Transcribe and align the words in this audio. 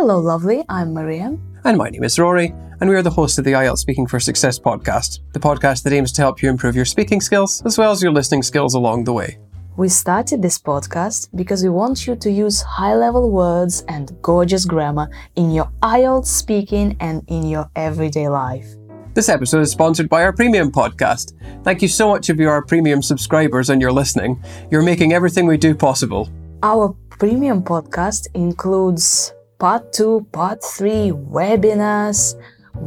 Hello, 0.00 0.18
lovely. 0.18 0.64
I'm 0.70 0.94
Maria. 0.94 1.36
And 1.62 1.76
my 1.76 1.90
name 1.90 2.04
is 2.04 2.18
Rory, 2.18 2.54
and 2.80 2.88
we 2.88 2.96
are 2.96 3.02
the 3.02 3.10
hosts 3.10 3.36
of 3.36 3.44
the 3.44 3.52
IELTS 3.52 3.80
Speaking 3.80 4.06
for 4.06 4.18
Success 4.18 4.58
podcast, 4.58 5.18
the 5.34 5.38
podcast 5.38 5.82
that 5.82 5.92
aims 5.92 6.10
to 6.12 6.22
help 6.22 6.40
you 6.40 6.48
improve 6.48 6.74
your 6.74 6.86
speaking 6.86 7.20
skills 7.20 7.62
as 7.66 7.76
well 7.76 7.90
as 7.92 8.02
your 8.02 8.10
listening 8.10 8.42
skills 8.42 8.72
along 8.72 9.04
the 9.04 9.12
way. 9.12 9.36
We 9.76 9.90
started 9.90 10.40
this 10.40 10.58
podcast 10.58 11.28
because 11.36 11.62
we 11.62 11.68
want 11.68 12.06
you 12.06 12.16
to 12.16 12.30
use 12.30 12.62
high 12.62 12.94
level 12.94 13.30
words 13.30 13.84
and 13.88 14.10
gorgeous 14.22 14.64
grammar 14.64 15.10
in 15.36 15.50
your 15.50 15.70
IELTS 15.82 16.28
speaking 16.28 16.96
and 17.00 17.22
in 17.26 17.46
your 17.46 17.70
everyday 17.76 18.30
life. 18.30 18.68
This 19.12 19.28
episode 19.28 19.60
is 19.60 19.70
sponsored 19.70 20.08
by 20.08 20.22
our 20.22 20.32
premium 20.32 20.72
podcast. 20.72 21.34
Thank 21.62 21.82
you 21.82 21.88
so 21.88 22.08
much 22.08 22.30
if 22.30 22.38
you 22.38 22.48
are 22.48 22.64
premium 22.64 23.02
subscribers 23.02 23.68
and 23.68 23.82
you're 23.82 23.92
listening. 23.92 24.42
You're 24.70 24.80
making 24.80 25.12
everything 25.12 25.46
we 25.46 25.58
do 25.58 25.74
possible. 25.74 26.30
Our 26.62 26.96
premium 27.10 27.62
podcast 27.62 28.28
includes 28.32 29.34
part 29.60 29.92
2, 29.92 30.26
part 30.32 30.64
3, 30.64 31.12
webinars, 31.12 32.34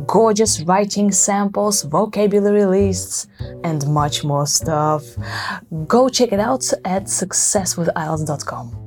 gorgeous 0.07 0.61
writing 0.63 1.11
samples, 1.11 1.83
vocabulary 1.83 2.65
lists, 2.65 3.27
and 3.63 3.87
much 3.87 4.23
more 4.23 4.47
stuff. 4.47 5.03
Go 5.87 6.09
check 6.09 6.33
it 6.33 6.39
out 6.39 6.69
at 6.83 7.03
successwithielts.com. 7.03 8.79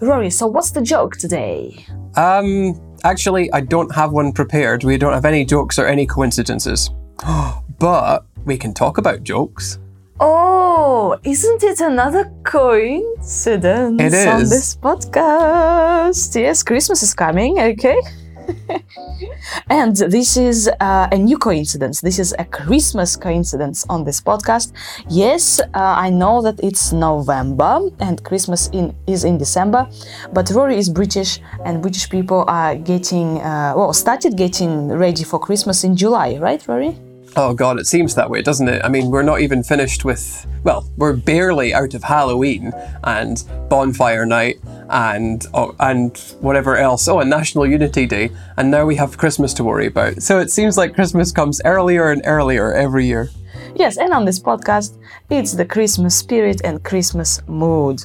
Rory, 0.00 0.30
so 0.30 0.46
what's 0.46 0.72
the 0.72 0.82
joke 0.82 1.16
today? 1.16 1.86
Um, 2.16 2.80
actually, 3.04 3.52
I 3.52 3.60
don't 3.60 3.94
have 3.94 4.12
one 4.12 4.32
prepared. 4.32 4.82
We 4.82 4.98
don't 4.98 5.12
have 5.12 5.24
any 5.24 5.44
jokes 5.44 5.78
or 5.78 5.86
any 5.86 6.06
coincidences. 6.06 6.90
but 7.78 8.26
we 8.44 8.56
can 8.58 8.74
talk 8.74 8.98
about 8.98 9.22
jokes. 9.22 9.78
Oh, 10.22 11.18
isn't 11.24 11.62
it 11.62 11.80
another 11.80 12.30
coincidence 12.44 14.02
It 14.02 14.28
on 14.28 14.40
this 14.40 14.76
podcast? 14.76 16.34
Yes, 16.38 16.62
Christmas 16.62 17.02
is 17.02 17.14
coming, 17.14 17.58
okay? 17.58 17.98
and 19.70 19.96
this 19.96 20.36
is 20.36 20.68
uh, 20.80 21.08
a 21.10 21.16
new 21.16 21.38
coincidence. 21.38 22.02
This 22.02 22.18
is 22.18 22.34
a 22.38 22.44
Christmas 22.44 23.16
coincidence 23.16 23.86
on 23.88 24.04
this 24.04 24.20
podcast. 24.20 24.72
Yes, 25.08 25.58
uh, 25.58 25.68
I 25.74 26.10
know 26.10 26.42
that 26.42 26.60
it's 26.62 26.92
November 26.92 27.80
and 28.00 28.22
Christmas 28.22 28.68
in, 28.74 28.94
is 29.06 29.24
in 29.24 29.38
December, 29.38 29.88
but 30.34 30.50
Rory 30.50 30.76
is 30.76 30.90
British 30.90 31.40
and 31.64 31.80
British 31.80 32.10
people 32.10 32.44
are 32.46 32.76
getting, 32.76 33.40
uh, 33.40 33.72
well, 33.74 33.94
started 33.94 34.36
getting 34.36 34.88
ready 34.88 35.24
for 35.24 35.38
Christmas 35.38 35.82
in 35.82 35.96
July, 35.96 36.36
right, 36.36 36.62
Rory? 36.68 36.94
Oh 37.36 37.54
god, 37.54 37.78
it 37.78 37.86
seems 37.86 38.14
that 38.14 38.28
way, 38.28 38.42
doesn't 38.42 38.68
it? 38.68 38.84
I 38.84 38.88
mean, 38.88 39.10
we're 39.10 39.22
not 39.22 39.40
even 39.40 39.62
finished 39.62 40.04
with 40.04 40.46
well, 40.64 40.88
we're 40.96 41.16
barely 41.16 41.72
out 41.72 41.94
of 41.94 42.02
Halloween 42.02 42.72
and 43.04 43.42
bonfire 43.68 44.26
night 44.26 44.60
and 44.90 45.46
oh, 45.54 45.74
and 45.80 46.16
whatever 46.40 46.76
else. 46.76 47.08
Oh, 47.08 47.20
and 47.20 47.30
National 47.30 47.66
Unity 47.66 48.06
Day, 48.06 48.30
and 48.56 48.70
now 48.70 48.84
we 48.84 48.96
have 48.96 49.16
Christmas 49.16 49.54
to 49.54 49.64
worry 49.64 49.86
about. 49.86 50.22
So 50.22 50.38
it 50.38 50.50
seems 50.50 50.76
like 50.76 50.94
Christmas 50.94 51.32
comes 51.32 51.60
earlier 51.64 52.10
and 52.10 52.22
earlier 52.24 52.74
every 52.74 53.06
year. 53.06 53.30
Yes, 53.74 53.96
and 53.96 54.12
on 54.12 54.24
this 54.24 54.38
podcast, 54.38 54.98
it's 55.30 55.52
the 55.52 55.64
Christmas 55.64 56.14
spirit 56.14 56.60
and 56.64 56.82
Christmas 56.82 57.40
mood. 57.46 58.02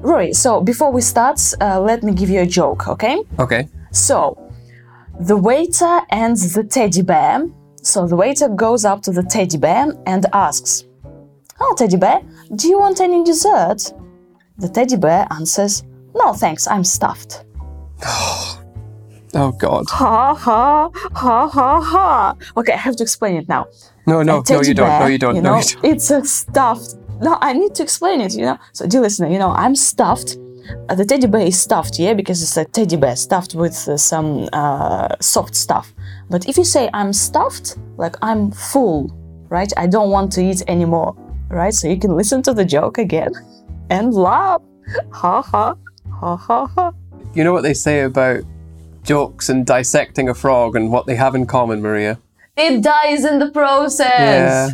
Rory, 0.00 0.32
so 0.32 0.60
before 0.60 0.92
we 0.92 1.00
start, 1.00 1.40
uh, 1.60 1.80
let 1.80 2.02
me 2.02 2.12
give 2.12 2.30
you 2.30 2.40
a 2.40 2.46
joke, 2.46 2.86
okay? 2.88 3.22
Okay. 3.38 3.68
So, 3.90 4.38
the 5.18 5.36
waiter 5.36 6.00
and 6.10 6.36
the 6.36 6.62
teddy 6.62 7.02
bear. 7.02 7.48
So, 7.82 8.06
the 8.06 8.16
waiter 8.16 8.48
goes 8.48 8.84
up 8.84 9.02
to 9.02 9.12
the 9.12 9.22
teddy 9.22 9.58
bear 9.58 9.92
and 10.06 10.26
asks, 10.32 10.84
Oh, 11.60 11.74
teddy 11.76 11.96
bear, 11.96 12.22
do 12.56 12.68
you 12.68 12.78
want 12.78 13.00
any 13.00 13.24
dessert? 13.24 13.92
The 14.58 14.68
teddy 14.68 14.96
bear 14.96 15.26
answers, 15.30 15.84
No, 16.14 16.32
thanks, 16.32 16.66
I'm 16.66 16.84
stuffed. 16.84 17.44
Oh 19.34 19.52
god. 19.52 19.84
Ha 19.90 20.34
ha 20.34 20.90
ha 21.14 21.48
ha 21.48 21.80
ha. 21.80 22.34
Okay, 22.56 22.72
I 22.72 22.76
have 22.76 22.96
to 22.96 23.02
explain 23.02 23.36
it 23.36 23.48
now. 23.48 23.66
No, 24.06 24.22
no, 24.22 24.42
no, 24.48 24.62
you 24.62 24.74
don't. 24.74 25.00
No, 25.00 25.06
you 25.06 25.18
don't. 25.18 25.36
You 25.36 25.42
no, 25.42 25.52
know, 25.52 25.58
you 25.58 25.74
don't. 25.74 25.84
it's 25.84 26.10
a 26.10 26.24
stuffed. 26.24 26.96
No, 27.20 27.36
I 27.40 27.52
need 27.52 27.74
to 27.74 27.82
explain 27.82 28.20
it. 28.20 28.34
You 28.34 28.42
know, 28.42 28.58
so 28.72 28.86
dear 28.86 29.00
listener, 29.00 29.28
you 29.28 29.38
know, 29.38 29.50
I'm 29.50 29.74
stuffed. 29.74 30.38
Uh, 30.88 30.94
the 30.94 31.04
teddy 31.04 31.26
bear 31.26 31.42
is 31.42 31.60
stuffed, 31.60 31.98
yeah, 31.98 32.14
because 32.14 32.42
it's 32.42 32.56
a 32.56 32.64
teddy 32.64 32.96
bear 32.96 33.16
stuffed 33.16 33.54
with 33.54 33.88
uh, 33.88 33.96
some 33.96 34.48
uh, 34.52 35.14
soft 35.20 35.54
stuff. 35.54 35.92
But 36.30 36.48
if 36.48 36.56
you 36.56 36.64
say 36.64 36.90
I'm 36.92 37.12
stuffed, 37.12 37.78
like 37.96 38.16
I'm 38.22 38.50
full, 38.50 39.10
right? 39.48 39.72
I 39.76 39.86
don't 39.86 40.10
want 40.10 40.32
to 40.32 40.42
eat 40.42 40.62
anymore, 40.68 41.16
right? 41.48 41.72
So 41.72 41.88
you 41.88 41.98
can 41.98 42.16
listen 42.16 42.42
to 42.42 42.54
the 42.54 42.64
joke 42.64 42.98
again 42.98 43.32
and 43.90 44.14
laugh. 44.14 44.62
Ha 45.12 45.42
ha 45.42 45.76
ha 46.10 46.36
ha 46.36 46.66
ha. 46.66 46.92
You 47.34 47.44
know 47.44 47.52
what 47.52 47.62
they 47.62 47.74
say 47.74 48.00
about 48.00 48.42
jokes 49.02 49.48
and 49.48 49.66
dissecting 49.66 50.28
a 50.28 50.34
frog 50.34 50.76
and 50.76 50.90
what 50.90 51.06
they 51.06 51.14
have 51.14 51.34
in 51.34 51.46
common, 51.46 51.80
Maria? 51.82 52.18
It 52.56 52.82
dies 52.82 53.24
in 53.24 53.38
the 53.38 53.50
process. 53.50 54.08
Yeah. 54.08 54.70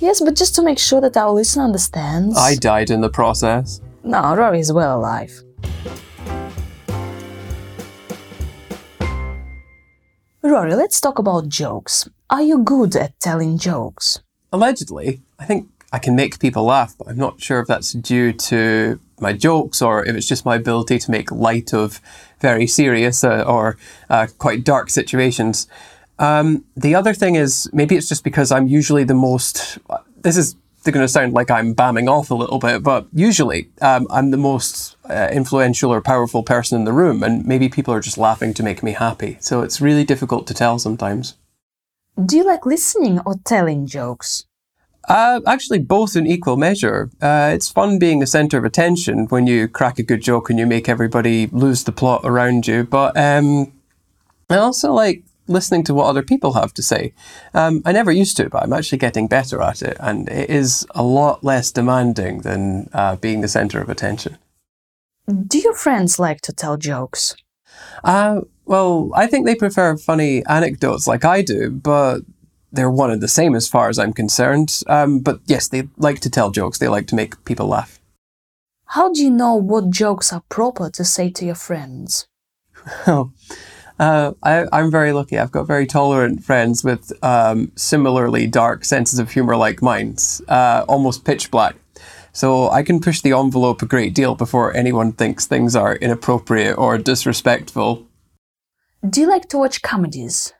Yes, 0.00 0.20
but 0.20 0.36
just 0.36 0.54
to 0.56 0.62
make 0.62 0.78
sure 0.78 1.00
that 1.00 1.16
our 1.16 1.30
listener 1.30 1.64
understands. 1.64 2.36
I 2.36 2.54
died 2.54 2.90
in 2.90 3.00
the 3.00 3.08
process. 3.08 3.80
No, 4.06 4.36
Rory 4.36 4.60
is 4.60 4.72
well 4.72 4.98
alive. 4.98 5.42
Rory, 10.42 10.74
let's 10.76 11.00
talk 11.00 11.18
about 11.18 11.48
jokes. 11.48 12.08
Are 12.30 12.42
you 12.42 12.58
good 12.58 12.96
at 12.96 13.18
telling 13.20 13.58
jokes? 13.58 14.20
allegedly, 14.52 15.20
I 15.38 15.44
think 15.44 15.68
I 15.92 15.98
can 15.98 16.16
make 16.16 16.38
people 16.38 16.64
laugh, 16.64 16.94
but 16.98 17.08
I'm 17.08 17.16
not 17.16 17.40
sure 17.40 17.60
if 17.60 17.66
that's 17.66 17.92
due 17.92 18.32
to 18.32 18.98
my 19.20 19.32
jokes 19.32 19.80
or 19.82 20.04
if 20.04 20.14
it's 20.16 20.26
just 20.26 20.44
my 20.44 20.56
ability 20.56 20.98
to 20.98 21.10
make 21.10 21.30
light 21.30 21.72
of 21.72 22.00
very 22.40 22.66
serious 22.66 23.24
uh, 23.24 23.44
or 23.46 23.76
uh, 24.10 24.26
quite 24.38 24.64
dark 24.64 24.90
situations. 24.90 25.68
Um, 26.18 26.64
the 26.76 26.94
other 26.94 27.14
thing 27.14 27.34
is 27.34 27.68
maybe 27.72 27.96
it's 27.96 28.08
just 28.08 28.24
because 28.24 28.50
I'm 28.50 28.66
usually 28.66 29.04
the 29.04 29.14
most. 29.14 29.78
This 30.22 30.36
is 30.36 30.56
going 30.92 31.04
to 31.04 31.08
sound 31.08 31.32
like 31.32 31.50
I'm 31.50 31.74
bamming 31.74 32.08
off 32.08 32.30
a 32.30 32.34
little 32.34 32.58
bit, 32.58 32.82
but 32.82 33.06
usually 33.12 33.70
um, 33.80 34.06
I'm 34.10 34.30
the 34.30 34.36
most 34.36 34.96
uh, 35.08 35.28
influential 35.32 35.92
or 35.92 36.00
powerful 36.00 36.42
person 36.42 36.78
in 36.78 36.84
the 36.84 36.92
room, 36.92 37.22
and 37.22 37.44
maybe 37.46 37.68
people 37.68 37.94
are 37.94 38.00
just 38.00 38.18
laughing 38.18 38.54
to 38.54 38.62
make 38.62 38.82
me 38.82 38.92
happy. 38.92 39.38
So 39.40 39.62
it's 39.62 39.80
really 39.80 40.04
difficult 40.04 40.46
to 40.48 40.54
tell 40.54 40.78
sometimes. 40.78 41.34
Do 42.24 42.36
you 42.36 42.44
like 42.44 42.64
listening 42.64 43.20
or 43.20 43.34
telling 43.44 43.86
jokes? 43.86 44.46
Uh, 45.08 45.40
actually, 45.46 45.78
both 45.78 46.16
in 46.16 46.26
equal 46.26 46.56
measure. 46.56 47.10
Uh, 47.20 47.50
it's 47.52 47.70
fun 47.70 47.98
being 47.98 48.18
the 48.18 48.26
centre 48.26 48.58
of 48.58 48.64
attention 48.64 49.26
when 49.26 49.46
you 49.46 49.68
crack 49.68 49.98
a 49.98 50.02
good 50.02 50.20
joke 50.20 50.50
and 50.50 50.58
you 50.58 50.66
make 50.66 50.88
everybody 50.88 51.46
lose 51.48 51.84
the 51.84 51.92
plot 51.92 52.22
around 52.24 52.66
you. 52.66 52.82
But 52.84 53.16
um, 53.16 53.72
I 54.50 54.56
also 54.56 54.92
like 54.92 55.22
listening 55.48 55.84
to 55.84 55.94
what 55.94 56.06
other 56.06 56.22
people 56.22 56.54
have 56.54 56.72
to 56.74 56.82
say. 56.82 57.12
Um, 57.54 57.82
I 57.84 57.92
never 57.92 58.12
used 58.12 58.36
to, 58.38 58.48
but 58.50 58.62
I'm 58.62 58.72
actually 58.72 58.98
getting 58.98 59.28
better 59.28 59.62
at 59.62 59.82
it, 59.82 59.96
and 60.00 60.28
it 60.28 60.50
is 60.50 60.86
a 60.94 61.02
lot 61.02 61.44
less 61.44 61.70
demanding 61.70 62.40
than 62.40 62.88
uh, 62.92 63.16
being 63.16 63.40
the 63.40 63.48
centre 63.48 63.80
of 63.80 63.88
attention. 63.88 64.38
Do 65.46 65.58
your 65.58 65.74
friends 65.74 66.18
like 66.18 66.40
to 66.42 66.52
tell 66.52 66.76
jokes? 66.76 67.34
Uh, 68.04 68.42
well, 68.64 69.10
I 69.14 69.26
think 69.26 69.46
they 69.46 69.54
prefer 69.54 69.96
funny 69.96 70.44
anecdotes 70.46 71.06
like 71.06 71.24
I 71.24 71.42
do, 71.42 71.70
but 71.70 72.20
they're 72.72 72.90
one 72.90 73.10
and 73.10 73.22
the 73.22 73.28
same 73.28 73.54
as 73.54 73.68
far 73.68 73.88
as 73.88 73.98
I'm 73.98 74.12
concerned. 74.12 74.82
Um, 74.86 75.20
but 75.20 75.40
yes, 75.46 75.68
they 75.68 75.88
like 75.96 76.20
to 76.20 76.30
tell 76.30 76.50
jokes. 76.50 76.78
They 76.78 76.88
like 76.88 77.06
to 77.08 77.14
make 77.14 77.44
people 77.44 77.66
laugh. 77.66 78.00
How 78.90 79.12
do 79.12 79.20
you 79.22 79.30
know 79.30 79.54
what 79.54 79.90
jokes 79.90 80.32
are 80.32 80.44
proper 80.48 80.90
to 80.90 81.04
say 81.04 81.30
to 81.30 81.44
your 81.44 81.56
friends? 81.56 82.26
Oh, 83.06 83.32
uh, 83.98 84.32
I, 84.42 84.66
I'm 84.72 84.90
very 84.90 85.12
lucky. 85.12 85.38
I've 85.38 85.52
got 85.52 85.66
very 85.66 85.86
tolerant 85.86 86.44
friends 86.44 86.84
with 86.84 87.12
um, 87.22 87.72
similarly 87.76 88.46
dark 88.46 88.84
senses 88.84 89.18
of 89.18 89.30
humor 89.30 89.56
like 89.56 89.82
mine, 89.82 90.16
uh, 90.48 90.84
almost 90.88 91.24
pitch 91.24 91.50
black. 91.50 91.76
So 92.32 92.68
I 92.68 92.82
can 92.82 93.00
push 93.00 93.22
the 93.22 93.32
envelope 93.32 93.80
a 93.80 93.86
great 93.86 94.14
deal 94.14 94.34
before 94.34 94.76
anyone 94.76 95.12
thinks 95.12 95.46
things 95.46 95.74
are 95.74 95.96
inappropriate 95.96 96.76
or 96.76 96.98
disrespectful. 96.98 98.06
Do 99.08 99.22
you 99.22 99.28
like 99.28 99.48
to 99.48 99.58
watch 99.58 99.80
comedies? 99.80 100.52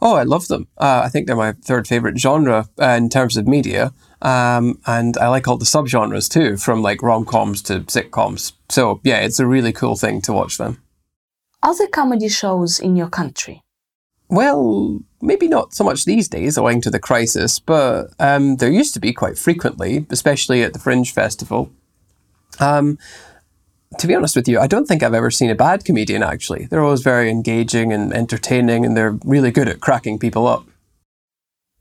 Oh, 0.00 0.14
I 0.14 0.22
love 0.22 0.48
them. 0.48 0.68
Uh, 0.78 1.02
I 1.04 1.08
think 1.08 1.26
they're 1.26 1.36
my 1.36 1.52
third 1.52 1.86
favorite 1.86 2.18
genre 2.18 2.68
uh, 2.80 2.96
in 2.96 3.10
terms 3.10 3.36
of 3.36 3.46
media. 3.46 3.92
Um, 4.22 4.80
and 4.86 5.16
I 5.18 5.28
like 5.28 5.46
all 5.46 5.58
the 5.58 5.64
subgenres 5.64 6.30
too, 6.30 6.56
from 6.56 6.82
like 6.82 7.02
rom 7.02 7.24
coms 7.24 7.60
to 7.62 7.80
sitcoms. 7.80 8.52
So 8.68 9.00
yeah, 9.04 9.18
it's 9.18 9.38
a 9.38 9.46
really 9.46 9.72
cool 9.72 9.96
thing 9.96 10.22
to 10.22 10.32
watch 10.32 10.56
them. 10.56 10.82
Are 11.62 11.76
there 11.76 11.88
comedy 11.88 12.28
shows 12.28 12.78
in 12.78 12.94
your 12.94 13.08
country? 13.08 13.62
Well, 14.28 15.00
maybe 15.20 15.48
not 15.48 15.72
so 15.72 15.84
much 15.84 16.04
these 16.04 16.28
days 16.28 16.56
owing 16.56 16.80
to 16.82 16.90
the 16.90 17.00
crisis, 17.00 17.58
but 17.58 18.12
um, 18.20 18.56
there 18.56 18.70
used 18.70 18.94
to 18.94 19.00
be 19.00 19.12
quite 19.12 19.38
frequently, 19.38 20.06
especially 20.10 20.62
at 20.62 20.72
the 20.72 20.78
Fringe 20.78 21.12
Festival. 21.12 21.70
Um, 22.60 22.98
to 23.98 24.06
be 24.06 24.14
honest 24.14 24.36
with 24.36 24.46
you, 24.46 24.60
I 24.60 24.66
don't 24.66 24.86
think 24.86 25.02
I've 25.02 25.14
ever 25.14 25.30
seen 25.30 25.50
a 25.50 25.54
bad 25.54 25.84
comedian 25.84 26.22
actually. 26.22 26.66
They're 26.66 26.84
always 26.84 27.00
very 27.00 27.30
engaging 27.30 27.92
and 27.92 28.12
entertaining, 28.12 28.84
and 28.84 28.96
they're 28.96 29.18
really 29.24 29.50
good 29.50 29.68
at 29.68 29.80
cracking 29.80 30.18
people 30.18 30.46
up. 30.46 30.66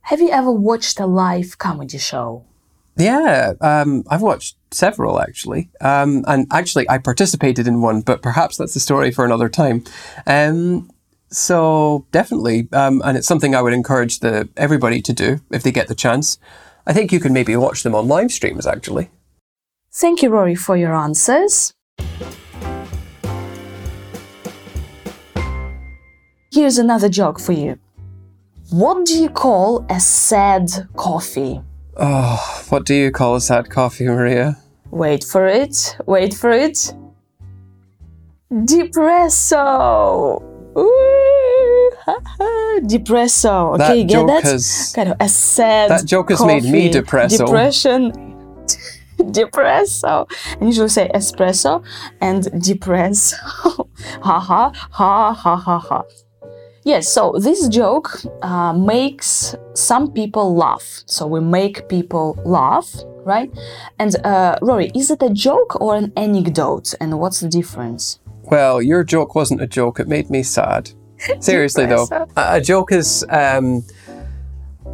Have 0.01 0.21
you 0.21 0.29
ever 0.29 0.51
watched 0.51 0.99
a 0.99 1.05
live 1.05 1.57
comedy 1.57 1.97
show? 1.97 2.45
Yeah, 2.97 3.53
um, 3.61 4.03
I've 4.09 4.23
watched 4.23 4.57
several 4.71 5.21
actually, 5.21 5.69
um, 5.81 6.25
and 6.27 6.47
actually 6.51 6.89
I 6.89 6.97
participated 6.97 7.67
in 7.67 7.81
one, 7.81 8.01
but 8.01 8.23
perhaps 8.23 8.57
that's 8.57 8.75
a 8.75 8.79
story 8.79 9.11
for 9.11 9.23
another 9.23 9.49
time. 9.49 9.83
Um, 10.25 10.89
so 11.29 12.05
definitely, 12.11 12.67
um, 12.73 13.01
and 13.05 13.17
it's 13.17 13.27
something 13.27 13.53
I 13.53 13.61
would 13.61 13.73
encourage 13.73 14.19
the 14.19 14.49
everybody 14.57 15.01
to 15.03 15.13
do 15.13 15.39
if 15.51 15.61
they 15.61 15.71
get 15.71 15.87
the 15.87 15.95
chance. 15.95 16.39
I 16.87 16.93
think 16.93 17.11
you 17.11 17.19
can 17.19 17.33
maybe 17.33 17.55
watch 17.55 17.83
them 17.83 17.93
on 17.93 18.07
live 18.07 18.31
streams 18.31 18.65
actually. 18.65 19.09
Thank 19.91 20.23
you, 20.23 20.29
Rory, 20.29 20.55
for 20.55 20.75
your 20.75 20.95
answers. 20.95 21.73
Here's 26.51 26.79
another 26.79 27.09
joke 27.09 27.39
for 27.39 27.51
you. 27.51 27.77
What 28.71 29.05
do 29.05 29.17
you 29.17 29.29
call 29.29 29.85
a 29.89 29.99
sad 29.99 30.87
coffee? 30.95 31.61
Oh, 31.99 32.65
what 32.69 32.85
do 32.85 32.93
you 32.93 33.11
call 33.11 33.35
a 33.35 33.41
sad 33.41 33.69
coffee, 33.69 34.05
Maria? 34.05 34.57
Wait 34.91 35.23
for 35.23 35.47
it. 35.47 35.97
Wait 36.05 36.33
for 36.33 36.51
it. 36.51 36.93
Depresso. 38.51 40.41
Ooh, 40.77 41.91
ha, 42.05 42.17
ha, 42.25 42.79
Depresso. 42.83 43.73
Okay, 43.73 43.77
That 43.77 43.97
you 43.97 44.03
get 44.05 44.27
that? 44.27 44.43
has- 44.43 44.91
kind 44.95 45.09
of 45.09 45.17
a 45.19 45.27
sad. 45.27 45.89
That 45.89 46.05
joke 46.05 46.29
has 46.29 46.43
made 46.45 46.63
me 46.63 46.89
coffee. 46.91 47.01
depresso. 47.01 47.37
Depression. 47.45 48.11
depresso. 49.17 50.27
And 50.59 50.67
usually 50.69 50.89
say 50.89 51.09
espresso 51.13 51.83
and 52.21 52.43
depresso. 52.61 53.33
ha 54.21 54.39
ha 54.39 54.71
ha 54.91 55.33
ha 55.33 55.55
ha 55.55 55.79
ha. 55.79 56.03
Yes, 56.87 57.11
so 57.11 57.33
this 57.37 57.67
joke 57.67 58.21
uh, 58.41 58.71
makes 58.71 59.53
some 59.73 60.09
people 60.09 60.55
laugh. 60.55 61.03
So 61.05 61.27
we 61.27 61.41
make 61.41 61.89
people 61.89 62.41
laugh, 62.45 62.95
right? 63.25 63.51
And 63.99 64.15
uh, 64.25 64.55
Rory, 64.61 64.93
is 64.95 65.11
it 65.11 65.21
a 65.21 65.29
joke 65.29 65.81
or 65.81 65.97
an 65.97 66.13
anecdote? 66.15 66.93
And 67.01 67.19
what's 67.19 67.41
the 67.41 67.49
difference? 67.49 68.19
Well, 68.43 68.81
your 68.81 69.03
joke 69.03 69.35
wasn't 69.35 69.61
a 69.61 69.67
joke. 69.67 69.99
It 69.99 70.07
made 70.07 70.29
me 70.29 70.43
sad. 70.43 70.91
Seriously, 71.41 71.87
though, 71.87 72.07
a, 72.37 72.61
joke 72.61 72.93
is. 72.93 73.25
Um, 73.27 73.83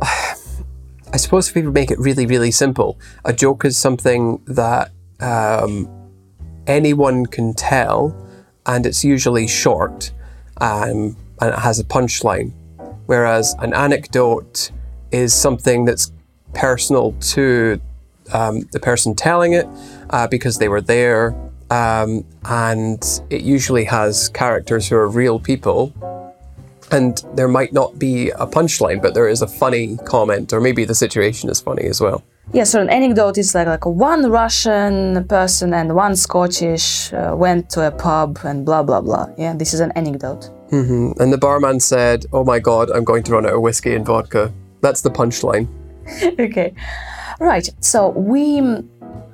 I 0.01 1.17
suppose 1.17 1.49
if 1.49 1.53
we 1.53 1.61
make 1.61 1.91
it 1.91 1.99
really, 1.99 2.25
really 2.25 2.49
simple, 2.49 2.99
a 3.23 3.33
joke 3.33 3.65
is 3.65 3.77
something 3.77 4.41
that 4.47 4.89
um, 5.19 5.87
anyone 6.65 7.27
can 7.27 7.53
tell, 7.53 8.17
and 8.65 8.87
it's 8.87 9.03
usually 9.03 9.47
short, 9.47 10.11
um, 10.57 11.15
and 11.43 11.53
it 11.53 11.59
has 11.59 11.79
a 11.79 11.83
punchline. 11.83 12.53
Whereas 13.05 13.53
an 13.59 13.73
anecdote 13.73 14.71
is 15.11 15.33
something 15.33 15.83
that's 15.83 16.11
personal 16.53 17.11
to 17.33 17.81
um, 18.31 18.61
the 18.71 18.79
person 18.79 19.13
telling 19.13 19.51
it 19.53 19.67
uh, 20.11 20.27
because 20.27 20.57
they 20.57 20.69
were 20.69 20.79
there, 20.79 21.35
um, 21.69 22.23
and 22.45 23.21
it 23.29 23.41
usually 23.41 23.83
has 23.83 24.29
characters 24.29 24.87
who 24.87 24.95
are 24.95 25.09
real 25.09 25.37
people. 25.39 25.93
And 26.91 27.21
there 27.33 27.47
might 27.47 27.73
not 27.73 27.99
be 27.99 28.29
a 28.29 28.47
punchline, 28.47 29.01
but 29.01 29.13
there 29.13 29.27
is 29.27 29.41
a 29.41 29.47
funny 29.47 29.97
comment, 30.05 30.53
or 30.53 30.61
maybe 30.61 30.85
the 30.85 30.95
situation 30.95 31.49
is 31.49 31.59
funny 31.59 31.85
as 31.85 31.99
well. 31.99 32.23
Yeah, 32.51 32.65
so 32.65 32.81
an 32.81 32.89
anecdote 32.89 33.37
is 33.37 33.55
like 33.55 33.67
like 33.67 33.85
one 33.85 34.29
Russian 34.29 35.25
person 35.27 35.73
and 35.73 35.95
one 35.95 36.15
Scottish 36.15 37.13
uh, 37.13 37.33
went 37.35 37.69
to 37.71 37.87
a 37.87 37.91
pub 37.91 38.39
and 38.43 38.65
blah 38.65 38.83
blah 38.83 39.01
blah. 39.01 39.27
Yeah, 39.37 39.53
this 39.55 39.73
is 39.73 39.79
an 39.79 39.91
anecdote. 39.93 40.51
And 40.73 41.31
the 41.31 41.37
barman 41.37 41.79
said, 41.79 42.25
Oh 42.33 42.43
my 42.43 42.57
god, 42.59 42.89
I'm 42.89 43.03
going 43.03 43.21
to 43.23 43.33
run 43.33 43.45
out 43.45 43.53
of 43.53 43.61
whiskey 43.61 43.93
and 43.93 44.03
vodka. 44.05 44.51
That's 44.81 45.01
the 45.01 45.11
punchline. 45.11 45.67
okay, 46.39 46.73
right. 47.39 47.69
So 47.79 48.09
we 48.09 48.59
mm, 48.59 48.83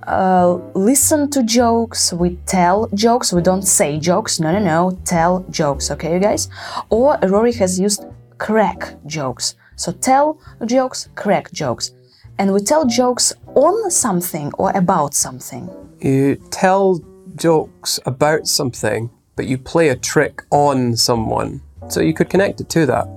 uh, 0.05 0.55
listen 0.75 1.29
to 1.31 1.43
jokes, 1.43 2.11
we 2.11 2.35
tell 2.45 2.89
jokes, 2.93 3.31
we 3.31 3.41
don't 3.41 3.61
say 3.61 3.97
jokes. 3.99 4.39
No, 4.41 4.51
no, 4.51 4.59
no. 4.59 4.99
Tell 5.05 5.45
jokes. 5.49 5.89
Okay, 5.91 6.13
you 6.13 6.19
guys. 6.19 6.49
Or 6.89 7.17
Rory 7.23 7.53
has 7.53 7.79
used 7.79 8.05
crack 8.37 8.95
jokes. 9.05 9.55
So 9.77 9.93
tell 9.93 10.39
jokes, 10.65 11.07
crack 11.15 11.53
jokes, 11.53 11.91
and 12.39 12.53
we 12.53 12.61
tell 12.61 12.85
jokes 12.85 13.33
on 13.53 13.91
something 13.91 14.51
or 14.57 14.71
about 14.75 15.13
something. 15.13 15.69
You 15.99 16.37
tell 16.49 17.01
jokes 17.35 17.99
about 18.05 18.47
something, 18.47 19.09
but 19.35 19.45
you 19.45 19.57
play 19.57 19.89
a 19.89 19.95
trick 19.95 20.41
on 20.49 20.95
someone. 20.95 21.61
So 21.89 21.99
you 21.99 22.13
could 22.13 22.29
connect 22.29 22.61
it 22.61 22.69
to 22.69 22.85
that. 22.85 23.07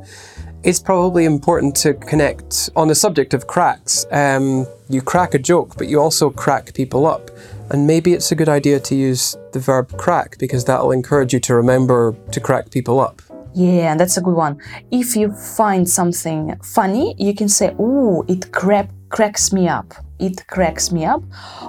It's 0.65 0.81
probably 0.81 1.25
important 1.25 1.75
to 1.77 1.95
connect 1.95 2.71
on 2.77 2.89
the 2.89 2.95
subject 2.95 3.33
of 3.33 3.47
cracks. 3.47 4.07
Um, 4.11 4.67
you 4.89 5.01
crack 5.03 5.35
a 5.35 5.39
joke, 5.39 5.77
but 5.77 5.89
you 5.89 6.01
also 6.01 6.31
crack 6.31 6.75
people 6.75 7.07
up. 7.07 7.31
And 7.71 7.87
maybe 7.87 8.13
it's 8.13 8.33
a 8.33 8.35
good 8.35 8.49
idea 8.49 8.81
to 8.81 8.95
use 8.95 9.37
the 9.53 9.61
verb 9.61 9.97
crack 9.97 10.37
because 10.39 10.65
that'll 10.65 10.93
encourage 10.93 11.33
you 11.33 11.41
to 11.41 11.55
remember 11.55 12.15
to 12.33 12.41
crack 12.41 12.71
people 12.71 13.01
up. 13.01 13.23
Yeah, 13.55 13.97
that's 13.97 14.17
a 14.17 14.21
good 14.21 14.35
one. 14.35 14.59
If 14.91 15.15
you 15.15 15.33
find 15.33 15.89
something 15.89 16.57
funny, 16.63 17.15
you 17.19 17.35
can 17.35 17.49
say, 17.49 17.75
"Ooh, 17.79 18.25
it 18.27 18.51
cra- 18.51 18.89
cracks 19.13 19.53
me 19.53 19.69
up." 19.69 19.89
It 20.19 20.47
cracks 20.47 20.93
me 20.93 21.03
up, 21.05 21.23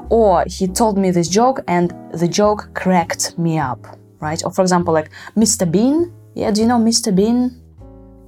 or 0.10 0.44
he 0.48 0.68
told 0.68 0.95
me 0.98 1.10
this 1.12 1.28
joke 1.28 1.60
and 1.68 1.88
the 2.22 2.28
joke 2.28 2.69
cracked 2.75 3.36
me 3.38 3.57
up, 3.57 3.81
right? 4.19 4.42
Or 4.45 4.51
for 4.51 4.62
example, 4.62 4.94
like 4.94 5.10
Mr. 5.36 5.66
Bean. 5.69 6.12
Yeah, 6.36 6.51
do 6.51 6.62
you 6.62 6.68
know 6.68 6.78
Mr. 6.80 7.10
Bean? 7.16 7.60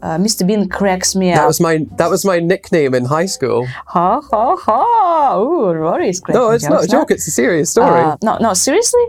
Uh, 0.01 0.17
Mr. 0.17 0.45
Bean 0.45 0.67
cracks 0.69 1.15
me 1.15 1.27
That 1.31 1.41
up. 1.41 1.47
was 1.47 1.59
my 1.59 1.85
that 1.97 2.09
was 2.09 2.25
my 2.25 2.39
nickname 2.39 2.93
in 2.95 3.05
high 3.05 3.25
school. 3.27 3.65
Ha 3.93 4.21
ha 4.31 4.55
ha! 4.65 5.37
Ooh, 5.39 5.71
Rory 5.73 6.09
is 6.09 6.19
cracking 6.19 6.41
No, 6.41 6.49
it's 6.51 6.63
not 6.69 6.83
a 6.83 6.87
now. 6.87 6.91
joke. 6.99 7.11
It's 7.11 7.27
a 7.27 7.31
serious 7.31 7.69
story. 7.71 8.01
Uh, 8.01 8.17
no, 8.23 8.37
no, 8.39 8.53
seriously? 8.53 9.05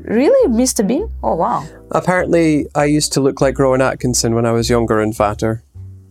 Really, 0.00 0.48
Mr. 0.52 0.86
Bean? 0.86 1.08
Oh 1.22 1.34
wow. 1.36 1.64
Apparently, 1.92 2.66
I 2.74 2.84
used 2.86 3.12
to 3.14 3.20
look 3.20 3.40
like 3.40 3.58
Rowan 3.58 3.80
Atkinson 3.80 4.34
when 4.34 4.44
I 4.46 4.52
was 4.52 4.68
younger 4.70 5.00
and 5.00 5.16
fatter, 5.16 5.62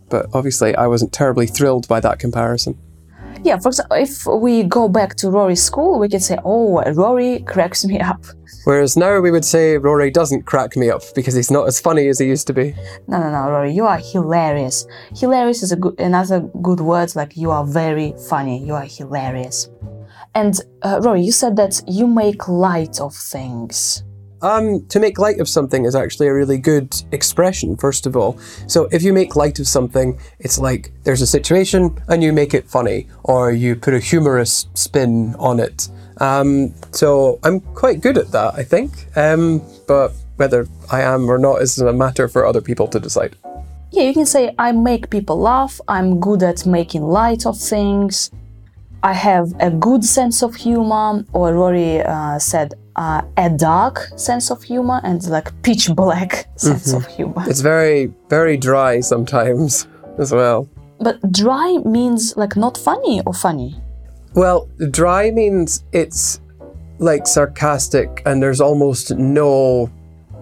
but 0.09 0.25
obviously, 0.33 0.75
I 0.75 0.87
wasn't 0.87 1.11
terribly 1.13 1.47
thrilled 1.47 1.87
by 1.87 1.99
that 1.99 2.17
comparison. 2.19 2.77
Yeah, 3.43 3.57
for 3.57 3.69
example, 3.69 3.97
if 3.97 4.25
we 4.27 4.63
go 4.63 4.87
back 4.87 5.15
to 5.15 5.31
Rory's 5.31 5.63
school, 5.63 5.99
we 5.99 6.07
could 6.09 6.21
say, 6.21 6.37
"Oh, 6.45 6.81
Rory 6.93 7.39
cracks 7.39 7.83
me 7.85 7.99
up." 7.99 8.23
Whereas 8.65 8.95
now 8.95 9.19
we 9.19 9.31
would 9.31 9.45
say 9.45 9.77
Rory 9.77 10.11
doesn't 10.11 10.45
crack 10.45 10.77
me 10.77 10.91
up 10.91 11.01
because 11.15 11.33
he's 11.33 11.49
not 11.49 11.67
as 11.67 11.79
funny 11.79 12.07
as 12.07 12.19
he 12.19 12.27
used 12.27 12.45
to 12.47 12.53
be. 12.53 12.75
No, 13.07 13.19
no, 13.19 13.31
no, 13.31 13.49
Rory, 13.49 13.73
you 13.73 13.87
are 13.87 13.97
hilarious. 13.97 14.85
Hilarious 15.15 15.63
is 15.63 15.71
a 15.71 15.75
good, 15.75 15.99
another 15.99 16.41
good 16.61 16.79
word. 16.81 17.15
Like 17.15 17.35
you 17.35 17.49
are 17.49 17.65
very 17.65 18.13
funny. 18.29 18.63
You 18.63 18.75
are 18.75 18.85
hilarious. 18.87 19.69
And 20.35 20.59
uh, 20.83 20.99
Rory, 21.03 21.23
you 21.23 21.31
said 21.31 21.55
that 21.55 21.81
you 21.87 22.05
make 22.05 22.47
light 22.47 22.99
of 22.99 23.15
things. 23.15 24.03
Um, 24.43 24.85
to 24.87 24.99
make 24.99 25.19
light 25.19 25.39
of 25.39 25.47
something 25.47 25.85
is 25.85 25.95
actually 25.95 26.27
a 26.27 26.33
really 26.33 26.57
good 26.57 26.95
expression, 27.11 27.77
first 27.77 28.07
of 28.07 28.17
all. 28.17 28.39
So 28.67 28.87
if 28.91 29.03
you 29.03 29.13
make 29.13 29.35
light 29.35 29.59
of 29.59 29.67
something, 29.67 30.19
it's 30.39 30.57
like 30.57 30.91
there's 31.03 31.21
a 31.21 31.27
situation 31.27 32.01
and 32.07 32.23
you 32.23 32.33
make 32.33 32.53
it 32.53 32.67
funny, 32.67 33.07
or 33.23 33.51
you 33.51 33.75
put 33.75 33.93
a 33.93 33.99
humorous 33.99 34.67
spin 34.73 35.35
on 35.37 35.59
it. 35.59 35.89
Um, 36.17 36.73
so 36.91 37.39
I'm 37.43 37.59
quite 37.59 38.01
good 38.01 38.17
at 38.17 38.31
that, 38.31 38.55
I 38.55 38.63
think. 38.63 38.91
Um, 39.15 39.61
but 39.87 40.13
whether 40.37 40.67
I 40.91 41.01
am 41.01 41.29
or 41.29 41.37
not 41.37 41.61
is 41.61 41.77
a 41.77 41.93
matter 41.93 42.27
for 42.27 42.45
other 42.45 42.61
people 42.61 42.87
to 42.87 42.99
decide. 42.99 43.35
Yeah, 43.91 44.03
you 44.03 44.13
can 44.13 44.25
say 44.25 44.55
I 44.57 44.71
make 44.71 45.09
people 45.09 45.37
laugh. 45.37 45.79
I'm 45.87 46.19
good 46.19 46.41
at 46.41 46.65
making 46.65 47.03
light 47.03 47.45
of 47.45 47.59
things. 47.59 48.31
I 49.03 49.13
have 49.13 49.53
a 49.59 49.69
good 49.69 50.05
sense 50.05 50.43
of 50.43 50.55
humor, 50.55 51.25
or 51.33 51.53
Rory 51.53 52.01
uh, 52.01 52.39
said 52.39 52.75
uh, 52.95 53.21
a 53.37 53.49
dark 53.49 54.11
sense 54.17 54.51
of 54.51 54.63
humor 54.63 55.01
and 55.03 55.23
like 55.29 55.49
pitch 55.63 55.89
black 55.95 56.47
sense 56.57 56.93
of 56.93 57.05
humor. 57.07 57.43
It's 57.47 57.61
very, 57.61 58.13
very 58.29 58.57
dry 58.57 58.99
sometimes 58.99 59.87
as 60.17 60.31
well. 60.31 60.69
But 60.99 61.31
dry 61.31 61.77
means 61.85 62.35
like 62.37 62.55
not 62.55 62.77
funny 62.77 63.21
or 63.25 63.33
funny. 63.33 63.75
Well, 64.33 64.69
dry 64.91 65.31
means 65.31 65.83
it's 65.91 66.39
like 66.99 67.27
sarcastic 67.27 68.21
and 68.25 68.41
there's 68.41 68.61
almost 68.61 69.11
no 69.15 69.91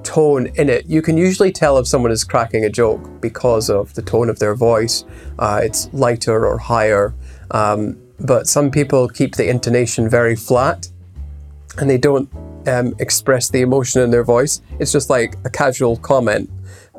tone 0.03 0.48
in 0.56 0.70
it. 0.70 0.86
You 0.88 1.01
can 1.01 1.18
usually 1.18 1.51
tell 1.51 1.77
if 1.77 1.88
someone 1.88 2.12
is 2.12 2.24
cracking 2.24 2.65
a 2.65 2.70
joke 2.70 3.22
because 3.22 3.70
of 3.70 3.94
the 3.94 4.01
tone 4.01 4.29
of 4.29 4.39
their 4.39 4.56
voice. 4.56 5.06
Uh, 5.38 5.62
it's 5.63 5.89
lighter 5.94 6.46
or 6.46 6.58
higher. 6.58 7.13
Um, 7.51 7.98
but 8.20 8.48
some 8.48 8.70
people 8.70 9.08
keep 9.08 9.36
the 9.36 9.50
intonation 9.50 10.10
very 10.10 10.36
flat 10.36 10.89
and 11.78 11.90
they 11.90 11.98
don't 11.98 12.30
um, 12.68 12.96
express 13.00 13.50
the 13.50 13.62
emotion 13.62 14.02
in 14.02 14.12
their 14.12 14.24
voice. 14.24 14.62
It's 14.80 14.92
just 14.92 15.10
like 15.10 15.36
a 15.46 15.50
casual 15.50 15.98
comment. 15.98 16.50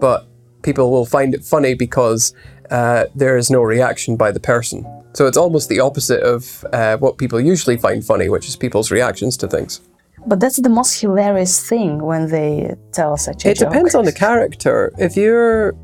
But 0.00 0.26
people 0.62 0.90
will 0.90 1.06
find 1.06 1.34
it 1.34 1.44
funny 1.44 1.74
because 1.74 2.34
uh, 2.70 3.04
there 3.14 3.36
is 3.36 3.50
no 3.50 3.62
reaction 3.62 4.16
by 4.16 4.32
the 4.32 4.40
person. 4.40 4.86
So 5.12 5.26
it's 5.26 5.36
almost 5.36 5.68
the 5.68 5.80
opposite 5.80 6.22
of 6.22 6.64
uh, 6.72 6.96
what 6.98 7.18
people 7.18 7.40
usually 7.40 7.76
find 7.76 8.04
funny, 8.04 8.28
which 8.28 8.46
is 8.48 8.56
people's 8.56 8.90
reactions 8.90 9.36
to 9.38 9.48
things. 9.48 9.80
But 10.26 10.38
that's 10.38 10.60
the 10.60 10.68
most 10.68 11.00
hilarious 11.00 11.66
thing 11.66 11.98
when 11.98 12.30
they 12.30 12.74
tell 12.92 13.16
such 13.16 13.44
a 13.44 13.50
It 13.50 13.56
joke. 13.56 13.68
It 13.68 13.70
depends 13.70 13.94
on 13.94 14.04
the 14.04 14.12
character. 14.12 14.92
If 14.98 15.16
you're, 15.16 15.74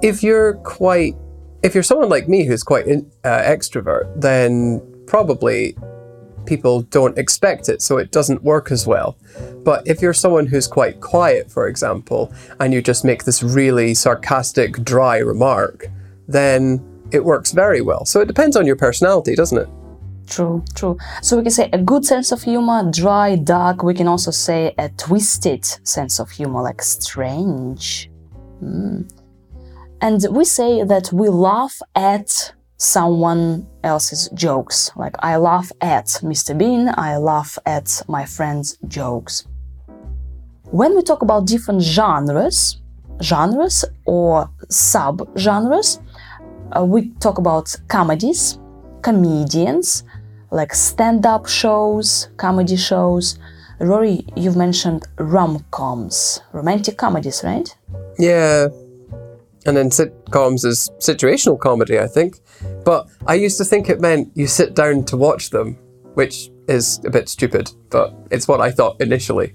if 0.00 0.22
you're 0.22 0.54
quite, 0.54 1.14
if 1.62 1.74
you're 1.74 1.82
someone 1.82 2.08
like 2.08 2.28
me 2.28 2.44
who's 2.44 2.62
quite 2.62 2.86
in, 2.86 3.10
uh, 3.24 3.42
extrovert, 3.42 4.20
then 4.20 4.80
probably 5.06 5.76
people 6.50 6.82
don't 6.82 7.16
expect 7.16 7.68
it, 7.68 7.80
so 7.80 7.96
it 7.96 8.10
doesn't 8.10 8.42
work 8.42 8.72
as 8.72 8.82
well. 8.92 9.16
But 9.64 9.86
if 9.86 10.02
you're 10.02 10.12
someone 10.24 10.46
who's 10.46 10.66
quite 10.66 11.00
quiet, 11.00 11.50
for 11.50 11.68
example, 11.68 12.32
and 12.58 12.74
you 12.74 12.82
just 12.82 13.04
make 13.04 13.22
this 13.24 13.40
really 13.42 13.94
sarcastic, 13.94 14.70
dry 14.92 15.18
remark, 15.18 15.86
then 16.26 16.60
it 17.12 17.24
works 17.24 17.52
very 17.52 17.80
well. 17.80 18.04
So 18.04 18.20
it 18.20 18.26
depends 18.26 18.56
on 18.56 18.66
your 18.66 18.76
personality, 18.76 19.34
doesn't 19.36 19.58
it? 19.64 19.68
True, 20.26 20.64
true. 20.74 20.96
So 21.22 21.36
we 21.36 21.42
can 21.42 21.52
say 21.52 21.70
a 21.72 21.78
good 21.78 22.04
sense 22.04 22.32
of 22.32 22.42
humor, 22.42 22.80
dry, 22.90 23.36
dark. 23.36 23.82
We 23.82 23.94
can 23.94 24.08
also 24.08 24.32
say 24.32 24.74
a 24.76 24.88
twisted 25.06 25.64
sense 25.94 26.20
of 26.20 26.30
humor, 26.30 26.62
like 26.62 26.82
strange. 26.82 28.10
Mm. 28.62 29.08
And 30.00 30.18
we 30.30 30.44
say 30.44 30.82
that 30.82 31.12
we 31.12 31.28
laugh 31.28 31.76
at 31.94 32.54
someone 32.80 33.66
else's 33.84 34.30
jokes. 34.32 34.90
Like 34.96 35.14
I 35.18 35.36
laugh 35.36 35.70
at 35.82 36.06
Mr. 36.22 36.56
Bean, 36.56 36.90
I 36.96 37.18
laugh 37.18 37.58
at 37.66 38.02
my 38.08 38.24
friend's 38.24 38.78
jokes. 38.88 39.46
When 40.70 40.96
we 40.96 41.02
talk 41.02 41.20
about 41.20 41.46
different 41.46 41.82
genres, 41.82 42.80
genres 43.20 43.84
or 44.06 44.48
sub-genres, 44.70 46.00
uh, 46.74 46.84
we 46.84 47.10
talk 47.20 47.36
about 47.36 47.76
comedies, 47.88 48.58
comedians, 49.02 50.04
like 50.50 50.72
stand-up 50.72 51.46
shows, 51.46 52.28
comedy 52.38 52.76
shows. 52.76 53.38
Rory, 53.78 54.24
you've 54.36 54.56
mentioned 54.56 55.06
rom-coms, 55.18 56.40
romantic 56.52 56.96
comedies, 56.96 57.42
right? 57.44 57.76
Yeah. 58.18 58.68
And 59.66 59.76
then 59.76 59.90
sitcoms 59.90 60.64
is 60.64 60.90
situational 60.98 61.58
comedy, 61.58 61.98
I 61.98 62.06
think. 62.06 62.39
But 62.84 63.08
I 63.26 63.34
used 63.34 63.58
to 63.58 63.64
think 63.64 63.88
it 63.88 64.00
meant 64.00 64.30
you 64.34 64.46
sit 64.46 64.74
down 64.74 65.04
to 65.06 65.16
watch 65.16 65.50
them, 65.50 65.78
which 66.14 66.50
is 66.68 67.00
a 67.04 67.10
bit 67.10 67.28
stupid, 67.28 67.70
but 67.90 68.14
it's 68.30 68.48
what 68.48 68.60
I 68.60 68.70
thought 68.70 69.00
initially. 69.00 69.54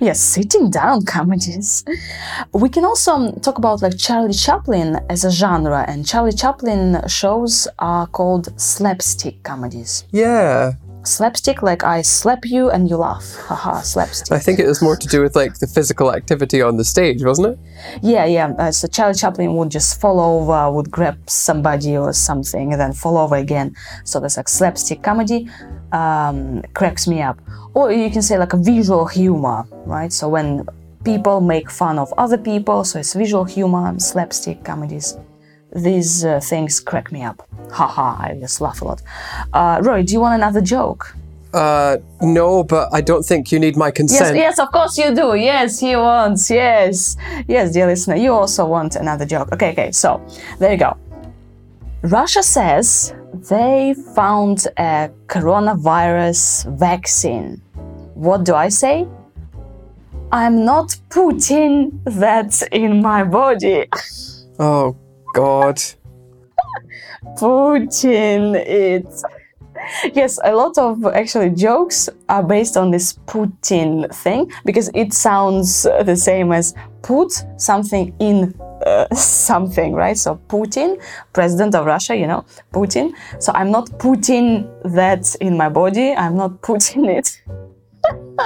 Yes, 0.00 0.20
sitting 0.20 0.70
down 0.70 1.04
comedies. 1.06 1.84
We 2.52 2.68
can 2.68 2.84
also 2.84 3.12
um, 3.12 3.40
talk 3.40 3.58
about 3.58 3.82
like 3.82 3.98
Charlie 3.98 4.32
Chaplin 4.32 5.00
as 5.10 5.24
a 5.24 5.30
genre, 5.30 5.84
and 5.86 6.06
Charlie 6.06 6.32
Chaplin 6.32 7.02
shows 7.06 7.68
are 7.78 8.06
called 8.06 8.58
slapstick 8.60 9.42
comedies. 9.42 10.04
Yeah. 10.10 10.74
Slapstick, 11.04 11.62
like 11.62 11.84
I 11.84 12.02
slap 12.02 12.44
you 12.44 12.70
and 12.70 12.88
you 12.88 12.96
laugh. 12.96 13.36
Haha, 13.46 13.80
slapstick. 13.82 14.32
I 14.32 14.38
think 14.38 14.58
it 14.58 14.66
was 14.66 14.80
more 14.80 14.96
to 14.96 15.06
do 15.08 15.20
with 15.20 15.36
like 15.36 15.58
the 15.58 15.66
physical 15.66 16.12
activity 16.14 16.62
on 16.62 16.76
the 16.76 16.84
stage, 16.84 17.22
wasn't 17.22 17.48
it? 17.48 17.58
Yeah, 18.02 18.24
yeah. 18.24 18.54
Uh, 18.58 18.72
so 18.72 18.88
Charlie 18.88 19.14
Chaplin 19.14 19.54
would 19.54 19.70
just 19.70 20.00
fall 20.00 20.18
over, 20.18 20.70
would 20.70 20.90
grab 20.90 21.18
somebody 21.28 21.96
or 21.96 22.12
something, 22.14 22.72
and 22.72 22.80
then 22.80 22.92
fall 22.92 23.18
over 23.18 23.36
again. 23.36 23.76
So 24.04 24.18
that's 24.18 24.36
like 24.36 24.48
slapstick 24.48 25.02
comedy. 25.02 25.48
Um, 25.92 26.62
cracks 26.72 27.06
me 27.06 27.22
up. 27.22 27.38
Or 27.74 27.92
you 27.92 28.10
can 28.10 28.22
say 28.22 28.38
like 28.38 28.52
a 28.52 28.56
visual 28.56 29.06
humor, 29.06 29.66
right? 29.84 30.12
So 30.12 30.28
when 30.28 30.66
people 31.04 31.40
make 31.40 31.70
fun 31.70 31.98
of 31.98 32.12
other 32.16 32.38
people, 32.38 32.82
so 32.84 32.98
it's 33.00 33.12
visual 33.12 33.44
humor, 33.44 33.94
slapstick 33.98 34.64
comedies. 34.64 35.18
These 35.74 36.24
uh, 36.24 36.40
things 36.40 36.80
crack 36.80 37.10
me 37.10 37.22
up. 37.22 37.46
Haha, 37.72 38.16
I 38.22 38.36
just 38.38 38.60
laugh 38.60 38.80
a 38.82 38.84
lot. 38.84 39.02
Uh, 39.52 39.80
Roy, 39.82 40.02
do 40.02 40.12
you 40.12 40.20
want 40.20 40.34
another 40.34 40.60
joke? 40.60 41.14
Uh, 41.52 41.98
no, 42.20 42.64
but 42.64 42.88
I 42.92 43.00
don't 43.00 43.24
think 43.24 43.52
you 43.52 43.60
need 43.60 43.76
my 43.76 43.90
consent. 43.90 44.36
Yes, 44.36 44.56
yes, 44.56 44.58
of 44.58 44.72
course 44.72 44.98
you 44.98 45.14
do. 45.14 45.34
Yes, 45.34 45.78
he 45.78 45.94
wants. 45.94 46.50
Yes, 46.50 47.16
yes, 47.46 47.72
dear 47.72 47.86
listener, 47.86 48.16
you 48.16 48.32
also 48.32 48.66
want 48.66 48.96
another 48.96 49.24
joke. 49.24 49.52
Okay, 49.52 49.70
okay. 49.70 49.92
So 49.92 50.20
there 50.58 50.72
you 50.72 50.78
go. 50.78 50.96
Russia 52.02 52.42
says 52.42 53.14
they 53.48 53.94
found 54.14 54.66
a 54.78 55.10
coronavirus 55.26 56.76
vaccine. 56.76 57.60
What 58.14 58.44
do 58.44 58.54
I 58.54 58.68
say? 58.68 59.06
I'm 60.32 60.64
not 60.64 60.96
putting 61.08 62.00
that 62.04 62.62
in 62.72 63.00
my 63.00 63.22
body. 63.22 63.86
Oh, 64.58 64.96
God. 65.34 65.82
Putin 67.36 68.54
it. 68.54 69.06
Yes, 70.14 70.38
a 70.44 70.54
lot 70.54 70.78
of 70.78 71.04
actually 71.06 71.50
jokes 71.50 72.08
are 72.28 72.42
based 72.42 72.76
on 72.76 72.92
this 72.92 73.14
Putin 73.26 74.08
thing 74.14 74.50
because 74.64 74.90
it 74.94 75.12
sounds 75.12 75.82
the 75.82 76.16
same 76.16 76.52
as 76.52 76.74
put 77.02 77.32
something 77.56 78.14
in 78.20 78.54
uh, 78.86 79.06
something, 79.14 79.92
right? 79.94 80.16
So 80.16 80.40
Putin, 80.48 81.02
president 81.32 81.74
of 81.74 81.84
Russia, 81.84 82.14
you 82.14 82.28
know, 82.28 82.44
Putin. 82.72 83.12
So 83.40 83.52
I'm 83.54 83.72
not 83.72 83.98
putting 83.98 84.70
that 84.84 85.34
in 85.40 85.56
my 85.56 85.68
body. 85.68 86.14
I'm 86.14 86.36
not 86.36 86.62
putting 86.62 87.06
it. 87.06 87.42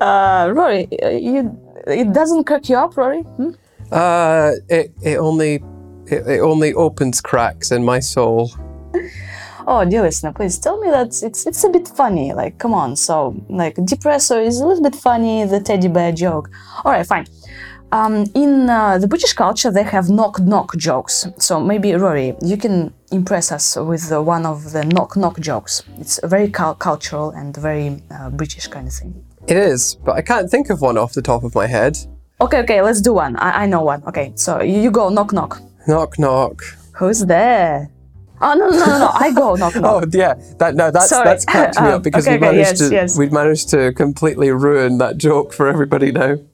uh, 0.00 0.52
Rory, 0.54 0.88
uh, 1.02 1.08
you 1.10 1.60
it 1.86 2.12
doesn't 2.14 2.44
crack 2.44 2.68
you 2.70 2.76
up, 2.76 2.96
Rory? 2.96 3.22
Hmm? 3.22 3.50
Uh, 3.92 4.52
it, 4.68 4.92
it 5.02 5.18
only 5.18 5.62
it, 6.06 6.26
it 6.26 6.40
only 6.40 6.74
opens 6.74 7.20
cracks 7.20 7.70
in 7.70 7.84
my 7.84 8.00
soul. 8.00 8.50
Oh, 9.68 9.84
dear 9.84 10.02
listener, 10.02 10.32
please 10.32 10.58
tell 10.58 10.78
me 10.78 10.90
that 10.90 11.08
it's 11.24 11.44
it's 11.44 11.64
a 11.64 11.68
bit 11.68 11.88
funny. 11.88 12.32
Like, 12.32 12.58
come 12.58 12.72
on. 12.72 12.94
So, 12.94 13.34
like, 13.48 13.74
depresso 13.74 14.40
is 14.40 14.60
a 14.60 14.66
little 14.66 14.82
bit 14.82 14.94
funny. 14.94 15.44
The 15.44 15.58
teddy 15.58 15.88
bear 15.88 16.12
joke. 16.12 16.50
All 16.84 16.92
right, 16.92 17.04
fine. 17.04 17.26
Um, 17.90 18.26
in 18.34 18.70
uh, 18.70 18.98
the 18.98 19.08
British 19.08 19.32
culture, 19.32 19.72
they 19.72 19.82
have 19.82 20.08
knock 20.08 20.38
knock 20.38 20.76
jokes. 20.76 21.26
So 21.38 21.60
maybe 21.60 21.94
Rory, 21.94 22.36
you 22.42 22.56
can 22.56 22.94
impress 23.10 23.50
us 23.50 23.76
with 23.76 24.12
uh, 24.12 24.22
one 24.22 24.46
of 24.46 24.70
the 24.70 24.84
knock 24.84 25.16
knock 25.16 25.40
jokes. 25.40 25.82
It's 25.98 26.20
very 26.22 26.48
cul- 26.48 26.76
cultural 26.76 27.30
and 27.30 27.56
very 27.56 28.02
uh, 28.10 28.30
British 28.30 28.68
kind 28.68 28.86
of 28.86 28.94
thing. 28.94 29.24
It 29.48 29.56
is, 29.56 29.96
but 29.96 30.16
I 30.16 30.22
can't 30.22 30.48
think 30.48 30.70
of 30.70 30.80
one 30.80 30.96
off 30.96 31.12
the 31.12 31.22
top 31.22 31.42
of 31.42 31.54
my 31.54 31.66
head. 31.66 31.98
Okay, 32.40 32.58
okay, 32.60 32.82
let's 32.82 33.00
do 33.00 33.14
one. 33.14 33.36
I, 33.36 33.62
I 33.62 33.66
know 33.66 33.82
one. 33.82 34.02
Okay, 34.06 34.32
so 34.34 34.60
you, 34.60 34.90
go 34.90 35.08
knock 35.08 35.32
knock. 35.32 35.60
Knock 35.88 36.18
knock. 36.18 36.62
Who's 36.96 37.24
there? 37.24 37.90
Oh 38.42 38.52
no 38.52 38.68
no 38.68 38.84
no 38.84 38.98
no! 38.98 39.10
I 39.14 39.32
go 39.32 39.54
knock 39.54 39.74
knock. 39.80 40.02
Oh 40.04 40.06
yeah, 40.12 40.34
that 40.58 40.74
no, 40.74 40.90
that's 40.90 41.08
Sorry. 41.08 41.24
that's 41.24 41.46
cracked 41.46 41.80
me 41.80 41.86
Um, 41.86 41.94
up 41.94 42.02
because 42.02 42.26
okay, 42.26 42.36
we 42.36 42.46
okay, 42.46 42.56
managed 42.56 42.80
yes, 42.80 42.88
to 42.88 42.94
yes. 42.94 43.18
we 43.18 43.30
managed 43.30 43.70
to 43.70 43.92
completely 43.94 44.50
ruin 44.50 44.98
that 44.98 45.16
joke 45.16 45.54
for 45.54 45.68
everybody 45.68 46.12
now. 46.12 46.36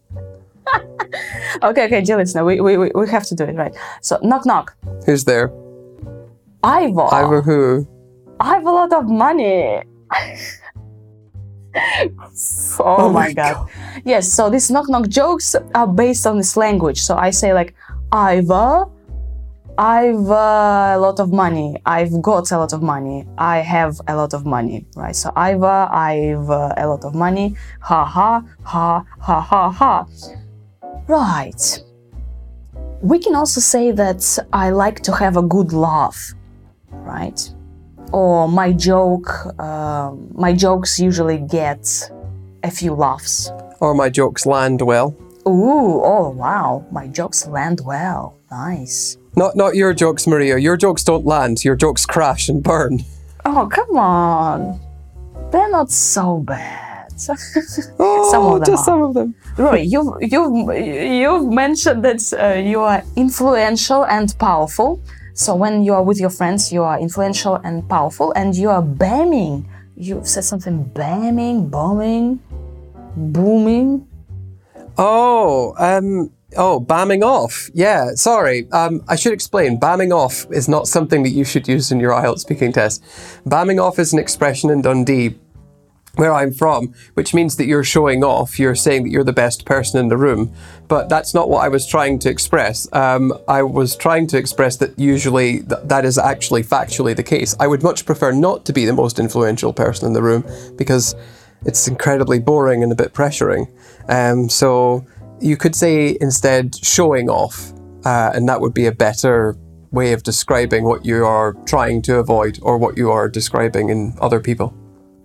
Okay, 1.63 1.85
okay, 1.85 2.01
dear 2.01 2.17
listener, 2.17 2.45
we, 2.45 2.61
we, 2.61 2.79
we 2.79 2.91
we 2.95 3.09
have 3.11 3.25
to 3.25 3.35
do 3.35 3.45
it 3.45 3.55
right. 3.57 3.75
So 4.01 4.19
knock 4.23 4.47
knock. 4.47 4.75
Who's 5.05 5.25
there? 5.25 5.53
Ivor. 6.63 7.13
Ivor 7.13 7.43
who? 7.43 7.87
I 8.41 8.55
have 8.55 8.65
a 8.65 8.71
lot 8.71 8.93
of 8.93 9.09
money. 9.09 9.83
oh, 12.81 13.11
my 13.13 13.33
god. 13.33 13.69
Yes, 14.05 14.33
so 14.33 14.51
these 14.51 14.71
knock 14.71 14.89
knock 14.89 15.09
jokes 15.09 15.55
are 15.75 15.87
based 15.87 16.27
on 16.27 16.37
this 16.37 16.57
language. 16.57 17.01
So 17.01 17.17
I 17.17 17.31
say 17.31 17.55
like 17.55 17.75
Ivor, 18.13 18.87
I've 19.79 20.31
uh, 20.31 20.93
a 20.95 20.99
lot 20.99 21.19
of 21.19 21.33
money. 21.33 21.77
I've 21.87 22.21
got 22.21 22.53
a 22.53 22.59
lot 22.59 22.73
of 22.73 22.83
money. 22.83 23.27
I 23.39 23.59
have 23.59 24.01
a 24.07 24.15
lot 24.15 24.35
of 24.35 24.45
money, 24.45 24.87
right? 24.97 25.17
So 25.17 25.33
Ivor, 25.35 25.89
I've 25.91 26.51
uh, 26.51 26.75
a 26.77 26.87
lot 26.87 27.05
of 27.05 27.15
money. 27.15 27.57
Ha 27.81 28.05
ha 28.05 28.45
ha 28.65 29.05
ha 29.21 29.41
ha 29.41 29.71
ha. 29.71 30.07
Right. 31.09 31.83
We 33.01 33.19
can 33.19 33.35
also 33.35 33.61
say 33.61 33.91
that 33.93 34.39
I 34.53 34.71
like 34.71 35.01
to 35.03 35.13
have 35.13 35.37
a 35.37 35.43
good 35.43 35.73
laugh, 35.73 36.35
right? 36.91 37.41
Or 38.13 38.47
my 38.49 38.73
joke, 38.73 39.31
uh, 39.59 40.13
my 40.35 40.53
jokes 40.53 40.99
usually 41.01 41.39
get 41.39 42.11
a 42.63 42.71
few 42.71 42.95
laughs. 42.95 43.51
Or 43.81 43.95
my 43.95 44.11
jokes 44.11 44.47
land 44.47 44.83
well. 44.83 45.17
Ooh, 45.47 46.01
oh 46.05 46.31
wow, 46.31 46.85
my 46.93 47.09
jokes 47.09 47.47
land 47.49 47.81
well. 47.85 48.37
Nice. 48.51 49.17
Not 49.35 49.57
not 49.57 49.75
your 49.75 49.93
jokes, 49.95 50.27
Maria. 50.27 50.59
Your 50.59 50.77
jokes 50.77 51.03
don't 51.03 51.25
land. 51.27 51.65
Your 51.65 51.75
jokes 51.75 52.07
crash 52.07 52.49
and 52.49 52.63
burn. 52.63 53.01
Oh, 53.45 53.67
come 53.67 53.97
on. 53.97 54.79
They're 55.51 55.71
not 55.71 55.91
so 55.91 56.39
bad. 56.39 57.13
Oh, 57.99 58.29
Some 58.31 58.45
of 58.47 58.61
them 58.61 58.65
just 58.67 58.83
are. 58.83 58.85
some 58.85 59.03
of 59.03 59.15
them. 59.15 59.35
Roy, 59.59 59.81
you've, 59.81 60.15
you've, 60.21 60.77
you've 60.77 61.53
mentioned 61.53 62.05
that 62.05 62.33
uh, 62.33 62.59
you 62.59 62.81
are 62.81 63.03
influential 63.17 64.05
and 64.07 64.35
powerful. 64.39 65.01
So 65.35 65.55
when 65.55 65.83
you 65.83 65.95
are 65.95 66.03
with 66.03 66.21
your 66.21 66.31
friends, 66.31 66.73
you 66.73 66.83
are 66.83 67.01
influential 67.01 67.57
and 67.57 67.89
powerful, 67.89 68.33
and 68.33 68.55
you 68.55 68.69
are 68.71 68.83
bamming. 68.83 69.67
You 69.97 70.21
said 70.25 70.45
something 70.45 70.85
bamming, 70.95 71.71
bombing, 71.71 72.41
booming. 73.17 74.07
Oh, 74.99 75.75
um, 75.79 76.31
oh, 76.57 76.81
bamming 76.81 77.23
off. 77.23 77.71
Yeah, 77.73 78.11
sorry. 78.15 78.71
Um, 78.73 79.03
I 79.09 79.17
should 79.17 79.33
explain. 79.33 79.81
Bamming 79.81 80.13
off 80.13 80.47
is 80.51 80.69
not 80.69 80.87
something 80.87 81.23
that 81.23 81.31
you 81.31 81.45
should 81.45 81.67
use 81.67 81.91
in 81.91 81.99
your 81.99 82.13
IELTS 82.13 82.41
speaking 82.41 82.73
test. 82.73 83.03
Bamming 83.47 83.83
off 83.83 83.99
is 83.99 84.13
an 84.13 84.19
expression 84.19 84.69
in 84.71 84.83
Dundee 84.83 85.39
where 86.17 86.33
I'm 86.33 86.53
from, 86.53 86.95
which 87.15 87.33
means 87.33 87.57
that 87.57 87.67
you're 87.67 87.85
showing 87.85 88.23
off. 88.23 88.59
You're 88.59 88.75
saying 88.75 89.05
that 89.05 89.11
you're 89.11 89.25
the 89.25 89.33
best 89.33 89.65
person 89.65 89.99
in 89.99 90.09
the 90.09 90.17
room, 90.17 90.53
but 90.89 91.09
that's 91.09 91.33
not 91.33 91.49
what 91.49 91.65
I 91.65 91.69
was 91.69 91.87
trying 91.87 92.19
to 92.21 92.31
express. 92.31 92.87
Um, 92.93 93.33
I 93.49 93.63
was 93.63 93.97
trying 93.97 94.27
to 94.29 94.39
express 94.39 94.77
that 94.79 94.99
usually 94.99 95.63
th- 95.63 95.81
that 95.85 96.05
is 96.05 96.19
actually 96.19 96.65
factually 96.65 97.17
the 97.17 97.23
case. 97.23 97.57
I 97.59 97.67
would 97.67 97.83
much 97.83 98.05
prefer 98.05 98.33
not 98.33 98.67
to 98.67 98.73
be 98.73 98.85
the 98.85 98.93
most 98.93 99.19
influential 99.19 99.73
person 99.73 100.07
in 100.07 100.13
the 100.13 100.23
room 100.23 100.45
because 100.77 101.15
it's 101.65 101.89
incredibly 101.89 102.41
boring 102.41 102.83
and 102.83 102.93
a 102.93 102.97
bit 102.97 103.15
pressuring. 103.15 103.71
Um, 104.09 104.49
so 104.49 105.07
you 105.41 105.57
could 105.57 105.75
say 105.75 106.17
instead 106.21 106.75
showing 106.75 107.31
off, 107.31 107.73
uh, 108.05 108.33
and 108.35 108.49
that 108.49 108.61
would 108.61 108.75
be 108.75 108.87
a 108.87 108.93
better 108.93 109.57
way 109.93 110.13
of 110.13 110.23
describing 110.23 110.85
what 110.85 111.05
you 111.05 111.25
are 111.25 111.53
trying 111.67 112.03
to 112.03 112.17
avoid 112.17 112.59
or 112.63 112.79
what 112.79 112.97
you 112.97 113.11
are 113.11 113.29
describing 113.29 113.91
in 113.91 114.15
other 114.21 114.41
people. 114.41 114.75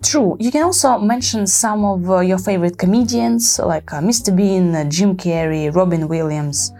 True. 0.02 0.36
You 0.38 0.50
can 0.50 0.62
also 0.62 0.98
mention 0.98 1.46
some 1.46 1.84
of 1.84 2.08
uh, 2.08 2.20
your 2.20 2.38
favorite 2.38 2.78
comedians 2.78 3.58
like 3.58 3.92
uh, 3.92 4.00
Mr. 4.00 4.34
Bean, 4.34 4.74
uh, 4.74 4.84
Jim 4.84 5.16
Carrey, 5.16 5.74
Robin 5.74 6.06
Williams, 6.08 6.72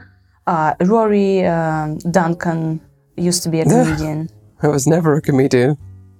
uh, 0.46 0.74
Rory 0.80 1.44
um, 1.44 1.98
Duncan 2.10 2.80
used 3.16 3.42
to 3.42 3.48
be 3.48 3.60
a 3.60 3.64
comedian. 3.64 4.28
I 4.62 4.68
was 4.68 4.86
never 4.86 5.14
a 5.14 5.20
comedian. 5.20 5.76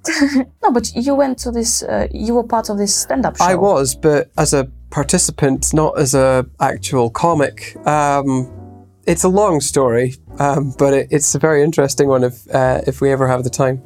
no, 0.62 0.70
but 0.72 0.94
you 0.94 1.14
went 1.14 1.38
to 1.38 1.50
this. 1.50 1.82
Uh, 1.82 2.08
you 2.12 2.34
were 2.34 2.44
part 2.44 2.68
of 2.70 2.78
this 2.78 2.94
stand-up 2.94 3.36
show. 3.36 3.44
I 3.44 3.54
was, 3.54 3.94
but 3.94 4.30
as 4.36 4.52
a 4.52 4.64
participant, 4.90 5.74
not 5.74 5.98
as 5.98 6.14
a 6.14 6.46
actual 6.60 7.10
comic. 7.10 7.76
Um, 7.86 8.52
it's 9.06 9.24
a 9.24 9.28
long 9.28 9.60
story, 9.60 10.14
um, 10.38 10.74
but 10.78 10.92
it, 10.94 11.08
it's 11.10 11.34
a 11.34 11.38
very 11.38 11.62
interesting 11.62 12.08
one 12.08 12.24
if 12.24 12.48
uh, 12.54 12.82
if 12.86 13.00
we 13.00 13.10
ever 13.10 13.26
have 13.28 13.44
the 13.44 13.50
time. 13.50 13.82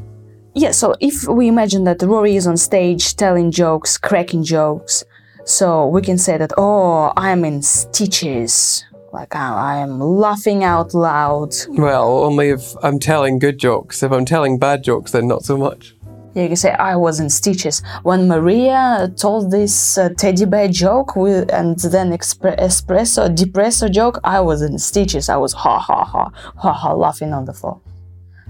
Yeah. 0.54 0.72
So 0.72 0.94
if 1.00 1.26
we 1.26 1.48
imagine 1.48 1.84
that 1.84 2.02
Rory 2.02 2.36
is 2.36 2.46
on 2.46 2.56
stage 2.56 3.16
telling 3.16 3.50
jokes, 3.50 3.96
cracking 3.98 4.44
jokes, 4.44 5.04
so 5.44 5.86
we 5.86 6.02
can 6.02 6.18
say 6.18 6.36
that 6.36 6.52
oh, 6.56 7.12
I'm 7.16 7.44
in 7.44 7.62
stitches. 7.62 8.84
Like 9.12 9.36
I 9.36 9.76
am 9.76 10.00
laughing 10.00 10.64
out 10.64 10.94
loud. 10.94 11.54
Well, 11.68 12.24
only 12.24 12.48
if 12.48 12.74
I'm 12.82 12.98
telling 12.98 13.38
good 13.38 13.58
jokes. 13.58 14.02
If 14.02 14.10
I'm 14.10 14.24
telling 14.24 14.58
bad 14.58 14.82
jokes, 14.82 15.12
then 15.12 15.28
not 15.28 15.44
so 15.44 15.58
much. 15.58 15.94
Yeah, 16.34 16.44
you 16.44 16.48
can 16.48 16.56
say 16.56 16.70
I 16.70 16.96
was 16.96 17.20
in 17.20 17.28
stitches 17.28 17.82
when 18.04 18.26
Maria 18.26 19.12
told 19.16 19.50
this 19.50 19.98
uh, 19.98 20.08
teddy 20.16 20.46
bear 20.46 20.68
joke 20.68 21.14
with, 21.14 21.52
and 21.52 21.78
then 21.78 22.10
expre- 22.10 22.58
espresso 22.58 23.28
depresso 23.28 23.90
joke. 23.90 24.18
I 24.24 24.40
was 24.40 24.62
in 24.62 24.78
stitches. 24.78 25.28
I 25.28 25.36
was 25.36 25.52
ha 25.52 25.78
ha 25.78 26.04
ha 26.04 26.30
ha 26.56 26.72
ha 26.72 26.94
laughing 26.94 27.34
on 27.34 27.44
the 27.44 27.52
floor. 27.52 27.78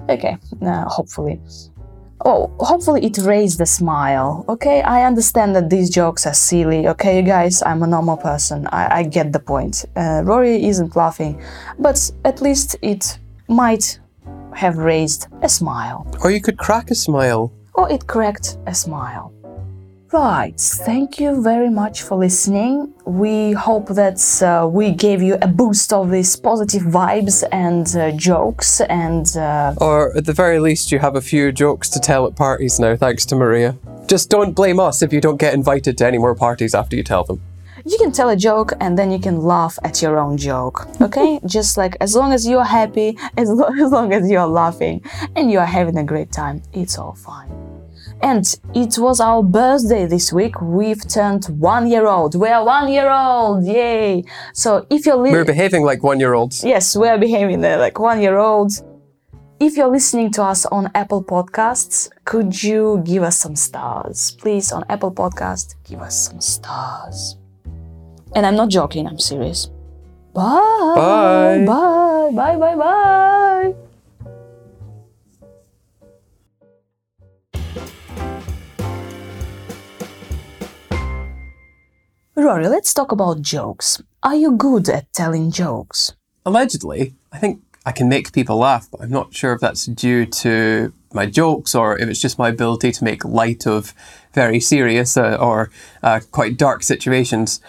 Okay, 0.08 0.38
uh, 0.62 0.84
hopefully. 0.84 1.40
Oh, 2.24 2.50
hopefully 2.60 3.04
it 3.04 3.18
raised 3.18 3.60
a 3.60 3.66
smile. 3.66 4.44
Okay, 4.48 4.80
I 4.82 5.04
understand 5.04 5.56
that 5.56 5.70
these 5.70 5.90
jokes 5.90 6.26
are 6.26 6.34
silly. 6.34 6.86
Okay, 6.88 7.16
you 7.16 7.22
guys, 7.22 7.62
I'm 7.62 7.82
a 7.82 7.86
normal 7.86 8.16
person. 8.16 8.68
I, 8.70 8.98
I 8.98 9.02
get 9.02 9.32
the 9.32 9.40
point. 9.40 9.84
Uh, 9.96 10.22
Rory 10.24 10.64
isn't 10.66 10.94
laughing, 10.94 11.42
but 11.78 12.10
at 12.24 12.40
least 12.40 12.76
it 12.82 13.18
might 13.48 13.98
have 14.54 14.76
raised 14.78 15.26
a 15.42 15.48
smile 15.48 16.06
Or 16.22 16.30
you 16.30 16.40
could 16.40 16.58
crack 16.58 16.90
a 16.90 16.94
smile. 16.94 17.50
or 17.74 17.90
it 17.90 18.06
cracked 18.06 18.58
a 18.66 18.74
smile. 18.74 19.32
Right, 20.12 20.60
thank 20.60 21.18
you 21.18 21.42
very 21.42 21.70
much 21.70 22.02
for 22.02 22.18
listening. 22.18 22.92
We 23.06 23.52
hope 23.52 23.88
that 23.88 24.20
uh, 24.42 24.68
we 24.68 24.90
gave 24.90 25.22
you 25.22 25.38
a 25.40 25.46
boost 25.46 25.90
of 25.90 26.10
these 26.10 26.36
positive 26.36 26.82
vibes 26.82 27.42
and 27.50 27.86
uh, 27.96 28.10
jokes 28.18 28.82
and 28.82 29.26
uh, 29.38 29.74
Or 29.78 30.14
at 30.14 30.26
the 30.26 30.34
very 30.34 30.58
least, 30.58 30.92
you 30.92 30.98
have 30.98 31.16
a 31.16 31.22
few 31.22 31.50
jokes 31.50 31.88
to 31.90 31.98
tell 31.98 32.26
at 32.26 32.36
parties 32.36 32.78
now, 32.78 32.94
thanks 32.94 33.24
to 33.26 33.36
Maria. 33.36 33.74
Just 34.06 34.28
don't 34.28 34.52
blame 34.52 34.78
us 34.78 35.00
if 35.00 35.14
you 35.14 35.20
don't 35.22 35.38
get 35.38 35.54
invited 35.54 35.96
to 35.98 36.06
any 36.06 36.18
more 36.18 36.34
parties 36.34 36.74
after 36.74 36.94
you 36.94 37.02
tell 37.02 37.24
them. 37.24 37.40
you 37.86 37.96
can 37.96 38.12
tell 38.12 38.28
a 38.28 38.36
joke 38.36 38.74
and 38.80 38.98
then 38.98 39.10
you 39.10 39.18
can 39.18 39.40
laugh 39.40 39.78
at 39.82 40.02
your 40.02 40.18
own 40.18 40.36
joke. 40.36 40.86
Okay? 41.00 41.40
Just 41.46 41.78
like 41.78 41.96
as 42.02 42.14
long 42.14 42.34
as 42.34 42.46
you're 42.46 42.64
happy, 42.64 43.16
as, 43.38 43.48
lo- 43.48 43.70
as 43.80 43.90
long 43.90 44.12
as 44.12 44.30
you're 44.30 44.46
laughing 44.46 45.02
and 45.36 45.50
you're 45.50 45.64
having 45.64 45.96
a 45.96 46.04
great 46.04 46.30
time, 46.30 46.62
it's 46.74 46.98
all 46.98 47.14
fine. 47.14 47.71
And 48.22 48.44
it 48.74 48.98
was 48.98 49.20
our 49.20 49.42
birthday 49.42 50.06
this 50.06 50.32
week. 50.32 50.60
We've 50.60 51.06
turned 51.08 51.44
one 51.58 51.88
year 51.88 52.06
old. 52.06 52.34
We're 52.36 52.62
one 52.64 52.92
year 52.92 53.10
old. 53.10 53.64
Yay. 53.64 54.24
So 54.54 54.86
if 54.90 55.06
you're 55.06 55.16
li- 55.16 55.32
We're 55.32 55.44
behaving 55.44 55.84
like 55.84 56.02
one 56.04 56.20
year 56.20 56.34
olds. 56.34 56.62
Yes, 56.64 56.94
we're 56.96 57.18
behaving 57.18 57.60
like 57.62 57.98
one 57.98 58.20
year 58.22 58.38
olds. 58.38 58.84
If 59.58 59.76
you're 59.76 59.88
listening 59.90 60.30
to 60.32 60.42
us 60.42 60.66
on 60.66 60.90
Apple 60.94 61.22
Podcasts, 61.22 62.08
could 62.24 62.62
you 62.62 63.02
give 63.04 63.22
us 63.22 63.36
some 63.38 63.54
stars? 63.56 64.32
Please, 64.40 64.72
on 64.72 64.84
Apple 64.88 65.12
Podcast, 65.12 65.74
give 65.84 66.00
us 66.00 66.16
some 66.28 66.40
stars. 66.40 67.36
And 68.34 68.46
I'm 68.46 68.56
not 68.56 68.70
joking, 68.70 69.06
I'm 69.06 69.18
serious. 69.20 69.66
Bye. 70.34 70.94
Bye. 70.96 71.64
Bye. 71.66 72.30
Bye. 72.34 72.56
Bye. 72.56 72.76
Bye. 72.76 73.74
Rory, 82.42 82.66
let's 82.66 82.92
talk 82.92 83.12
about 83.12 83.40
jokes. 83.40 84.02
Are 84.24 84.34
you 84.34 84.52
good 84.56 84.88
at 84.88 85.12
telling 85.12 85.52
jokes? 85.52 86.12
Allegedly, 86.44 87.14
I 87.30 87.38
think 87.38 87.62
I 87.86 87.92
can 87.92 88.08
make 88.08 88.32
people 88.32 88.56
laugh, 88.56 88.88
but 88.90 89.00
I'm 89.00 89.10
not 89.10 89.32
sure 89.32 89.52
if 89.52 89.60
that's 89.60 89.86
due 89.86 90.26
to 90.26 90.92
my 91.14 91.26
jokes 91.26 91.74
or 91.74 91.96
if 91.98 92.08
it's 92.08 92.20
just 92.20 92.40
my 92.40 92.48
ability 92.48 92.90
to 92.90 93.04
make 93.04 93.24
light 93.24 93.64
of 93.64 93.94
very 94.34 94.58
serious 94.58 95.16
uh, 95.16 95.36
or 95.40 95.70
uh, 96.02 96.18
quite 96.32 96.56
dark 96.56 96.82
situations. 96.82 97.60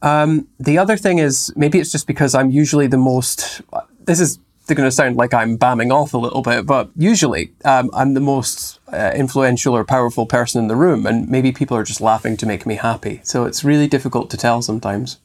Um, 0.00 0.48
the 0.58 0.78
other 0.78 0.96
thing 0.96 1.18
is 1.18 1.52
maybe 1.54 1.78
it's 1.78 1.92
just 1.92 2.06
because 2.06 2.34
I'm 2.34 2.50
usually 2.50 2.86
the 2.86 2.96
most. 2.96 3.60
This 4.06 4.18
is 4.18 4.38
going 4.66 4.86
to 4.86 4.90
sound 4.90 5.16
like 5.16 5.34
I'm 5.34 5.58
bamming 5.58 5.92
off 5.92 6.14
a 6.14 6.18
little 6.18 6.42
bit, 6.42 6.66
but 6.66 6.90
usually 6.96 7.52
um, 7.64 7.90
I'm 7.92 8.14
the 8.14 8.20
most 8.20 8.80
uh, 8.92 9.12
influential 9.14 9.76
or 9.76 9.84
powerful 9.84 10.26
person 10.26 10.62
in 10.62 10.68
the 10.68 10.76
room, 10.76 11.06
and 11.06 11.28
maybe 11.28 11.52
people 11.52 11.76
are 11.76 11.84
just 11.84 12.00
laughing 12.00 12.36
to 12.38 12.46
make 12.46 12.64
me 12.66 12.76
happy. 12.76 13.20
So 13.24 13.44
it's 13.44 13.64
really 13.64 13.88
difficult 13.88 14.30
to 14.30 14.36
tell 14.36 14.62
sometimes. 14.62 15.18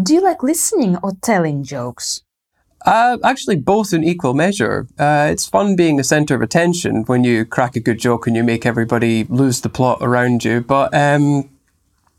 Do 0.00 0.14
you 0.14 0.22
like 0.22 0.42
listening 0.42 0.96
or 1.02 1.12
telling 1.22 1.64
jokes? 1.64 2.22
Uh, 2.84 3.18
actually, 3.24 3.56
both 3.56 3.92
in 3.92 4.04
equal 4.04 4.34
measure. 4.34 4.86
Uh, 4.98 5.28
it's 5.30 5.46
fun 5.46 5.74
being 5.74 5.96
the 5.96 6.04
center 6.04 6.34
of 6.34 6.42
attention 6.42 7.02
when 7.04 7.24
you 7.24 7.44
crack 7.44 7.74
a 7.74 7.80
good 7.80 7.98
joke 7.98 8.26
and 8.26 8.36
you 8.36 8.44
make 8.44 8.64
everybody 8.64 9.24
lose 9.24 9.60
the 9.60 9.68
plot 9.68 9.98
around 10.00 10.44
you. 10.44 10.60
But 10.60 10.94
um, 10.94 11.50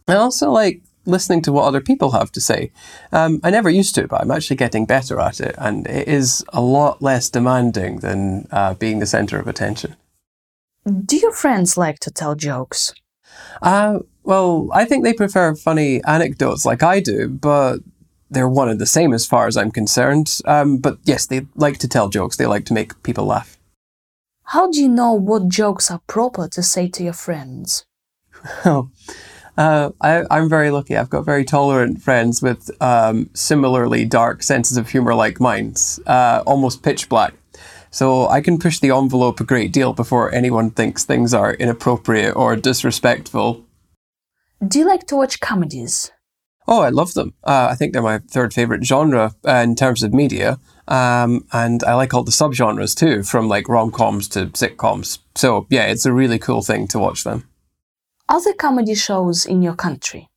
I 0.08 0.16
also 0.16 0.52
like 0.52 0.82
listening 1.08 1.42
to 1.44 1.52
what 1.52 1.66
other 1.66 1.82
people 1.82 2.12
have 2.12 2.32
to 2.34 2.42
say. 2.42 2.72
Um, 3.12 3.40
I 3.44 3.50
never 3.50 3.70
used 3.70 3.96
to, 3.96 4.08
but 4.08 4.22
I'm 4.22 4.32
actually 4.32 4.58
getting 4.58 4.86
better 4.86 5.20
at 5.20 5.40
it, 5.40 5.56
and 5.58 5.88
it 5.88 6.08
is 6.08 6.46
a 6.54 6.62
lot 6.62 7.02
less 7.02 7.30
demanding 7.30 8.00
than 8.00 8.48
uh, 8.52 8.74
being 8.76 9.00
the 9.00 9.06
center 9.06 9.40
of 9.40 9.48
attention. 9.48 9.96
Do 11.06 11.18
your 11.18 11.34
friends 11.34 11.78
like 11.78 12.00
to 12.00 12.12
tell 12.12 12.36
jokes? 12.36 12.94
Uh, 13.62 14.00
well, 14.24 14.70
I 14.74 14.86
think 14.86 15.04
they 15.04 15.14
prefer 15.14 15.56
funny 15.56 16.04
anecdotes 16.04 16.66
like 16.66 16.84
I 16.84 17.00
do, 17.00 17.30
but 17.30 17.80
they're 18.30 18.50
one 18.50 18.70
and 18.70 18.80
the 18.80 18.86
same 18.86 19.14
as 19.14 19.26
far 19.26 19.48
as 19.48 19.58
I'm 19.58 19.72
concerned. 19.72 20.42
Um, 20.46 20.78
but 20.78 20.98
yes, 21.04 21.26
they 21.26 21.48
like 21.56 21.78
to 21.80 21.88
tell 21.88 22.10
jokes. 22.10 22.38
They 22.38 22.46
like 22.46 22.66
to 22.66 22.74
make 22.74 23.02
people 23.04 23.26
laugh. 23.26 23.58
How 24.44 24.72
do 24.72 24.82
you 24.82 24.90
know 24.90 25.14
what 25.14 25.50
jokes 25.50 25.92
are 25.92 26.02
proper 26.08 26.48
to 26.50 26.64
say 26.64 26.88
to 26.90 27.04
your 27.04 27.14
friends? 27.14 27.86
Uh, 29.58 29.90
I, 30.02 30.24
I'm 30.30 30.48
very 30.48 30.70
lucky. 30.70 30.96
I've 30.96 31.10
got 31.10 31.26
very 31.26 31.44
tolerant 31.44 32.02
friends 32.02 32.42
with 32.42 32.70
um, 32.82 33.30
similarly 33.34 34.06
dark 34.06 34.44
senses 34.44 34.78
of 34.78 34.90
humor 34.90 35.16
like 35.16 35.40
mine, 35.40 35.74
uh, 36.06 36.44
almost 36.46 36.84
pitch 36.84 37.10
black. 37.10 37.34
So 37.90 38.28
I 38.28 38.42
can 38.42 38.60
push 38.60 38.80
the 38.80 38.92
envelope 38.92 39.40
a 39.40 39.44
great 39.44 39.74
deal 39.74 39.94
before 39.94 40.34
anyone 40.34 40.70
thinks 40.70 41.04
things 41.04 41.34
are 41.34 41.54
inappropriate 41.54 42.36
or 42.36 42.56
disrespectful. 42.56 43.66
Do 44.66 44.80
you 44.80 44.86
like 44.86 45.08
to 45.08 45.16
watch 45.16 45.40
comedies? 45.40 46.12
Oh, 46.68 46.82
I 46.82 46.90
love 46.90 47.14
them. 47.14 47.34
Uh, 47.44 47.70
I 47.72 47.76
think 47.76 47.94
they're 47.94 48.02
my 48.02 48.20
third 48.20 48.54
favorite 48.54 48.84
genre 48.84 49.34
uh, 49.48 49.52
in 49.64 49.76
terms 49.76 50.04
of 50.04 50.14
media. 50.14 50.60
Um, 50.88 51.46
and 51.54 51.84
I 51.84 51.96
like 51.96 52.14
all 52.14 52.24
the 52.24 52.32
subgenres 52.32 52.96
too, 52.96 53.24
from 53.24 53.48
like 53.48 53.70
rom 53.70 53.92
coms 53.92 54.28
to 54.30 54.48
sitcoms. 54.48 55.20
So 55.36 55.66
yeah, 55.70 55.86
it's 55.86 56.06
a 56.06 56.14
really 56.14 56.40
cool 56.40 56.62
thing 56.62 56.88
to 56.90 57.00
watch 57.00 57.24
them. 57.24 57.48
Are 58.30 58.44
there 58.44 58.54
comedy 58.54 58.94
shows 58.96 59.46
in 59.46 59.62
your 59.62 59.76
country? 59.76 60.28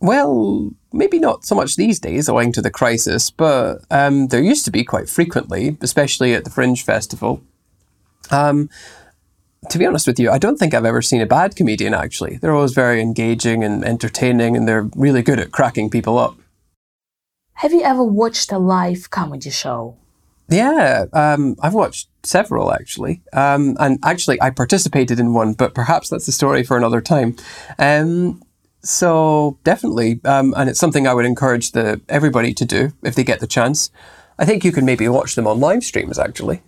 Well, 0.00 0.72
maybe 0.92 1.18
not 1.18 1.46
so 1.46 1.54
much 1.54 1.76
these 1.76 1.98
days 1.98 2.28
owing 2.28 2.52
to 2.52 2.60
the 2.60 2.70
crisis, 2.70 3.30
but 3.30 3.84
um, 3.90 4.28
there 4.28 4.42
used 4.42 4.64
to 4.66 4.70
be 4.70 4.84
quite 4.84 5.08
frequently, 5.08 5.78
especially 5.80 6.34
at 6.34 6.44
the 6.44 6.50
Fringe 6.50 6.84
Festival. 6.84 7.40
Um, 8.30 8.68
to 9.70 9.78
be 9.78 9.86
honest 9.86 10.06
with 10.06 10.18
you, 10.18 10.30
I 10.30 10.38
don't 10.38 10.58
think 10.58 10.74
I've 10.74 10.84
ever 10.84 11.00
seen 11.00 11.22
a 11.22 11.26
bad 11.26 11.56
comedian 11.56 11.94
actually. 11.94 12.36
They're 12.36 12.54
always 12.54 12.72
very 12.72 13.00
engaging 13.00 13.64
and 13.64 13.84
entertaining, 13.84 14.56
and 14.56 14.68
they're 14.68 14.90
really 14.96 15.22
good 15.22 15.38
at 15.38 15.52
cracking 15.52 15.88
people 15.88 16.18
up. 16.18 16.36
Have 17.54 17.72
you 17.72 17.82
ever 17.82 18.02
watched 18.02 18.50
a 18.50 18.58
live 18.58 19.08
comedy 19.10 19.50
show? 19.50 19.96
Yeah, 20.52 21.06
um, 21.14 21.56
I've 21.62 21.72
watched 21.72 22.08
several 22.22 22.74
actually, 22.74 23.22
um, 23.32 23.74
and 23.80 23.98
actually 24.04 24.40
I 24.42 24.50
participated 24.50 25.18
in 25.18 25.32
one, 25.32 25.54
but 25.54 25.74
perhaps 25.74 26.10
that's 26.10 26.28
a 26.28 26.32
story 26.32 26.62
for 26.62 26.76
another 26.76 27.00
time. 27.00 27.36
Um, 27.78 28.42
so 28.82 29.58
definitely, 29.64 30.20
um, 30.24 30.52
and 30.56 30.68
it's 30.68 30.78
something 30.78 31.06
I 31.06 31.14
would 31.14 31.24
encourage 31.24 31.72
the 31.72 32.02
everybody 32.08 32.52
to 32.52 32.66
do 32.66 32.92
if 33.02 33.14
they 33.14 33.24
get 33.24 33.40
the 33.40 33.46
chance. 33.46 33.90
I 34.38 34.44
think 34.44 34.62
you 34.62 34.72
can 34.72 34.84
maybe 34.84 35.08
watch 35.08 35.36
them 35.36 35.46
on 35.46 35.58
live 35.58 35.84
streams 35.84 36.18
actually. 36.18 36.60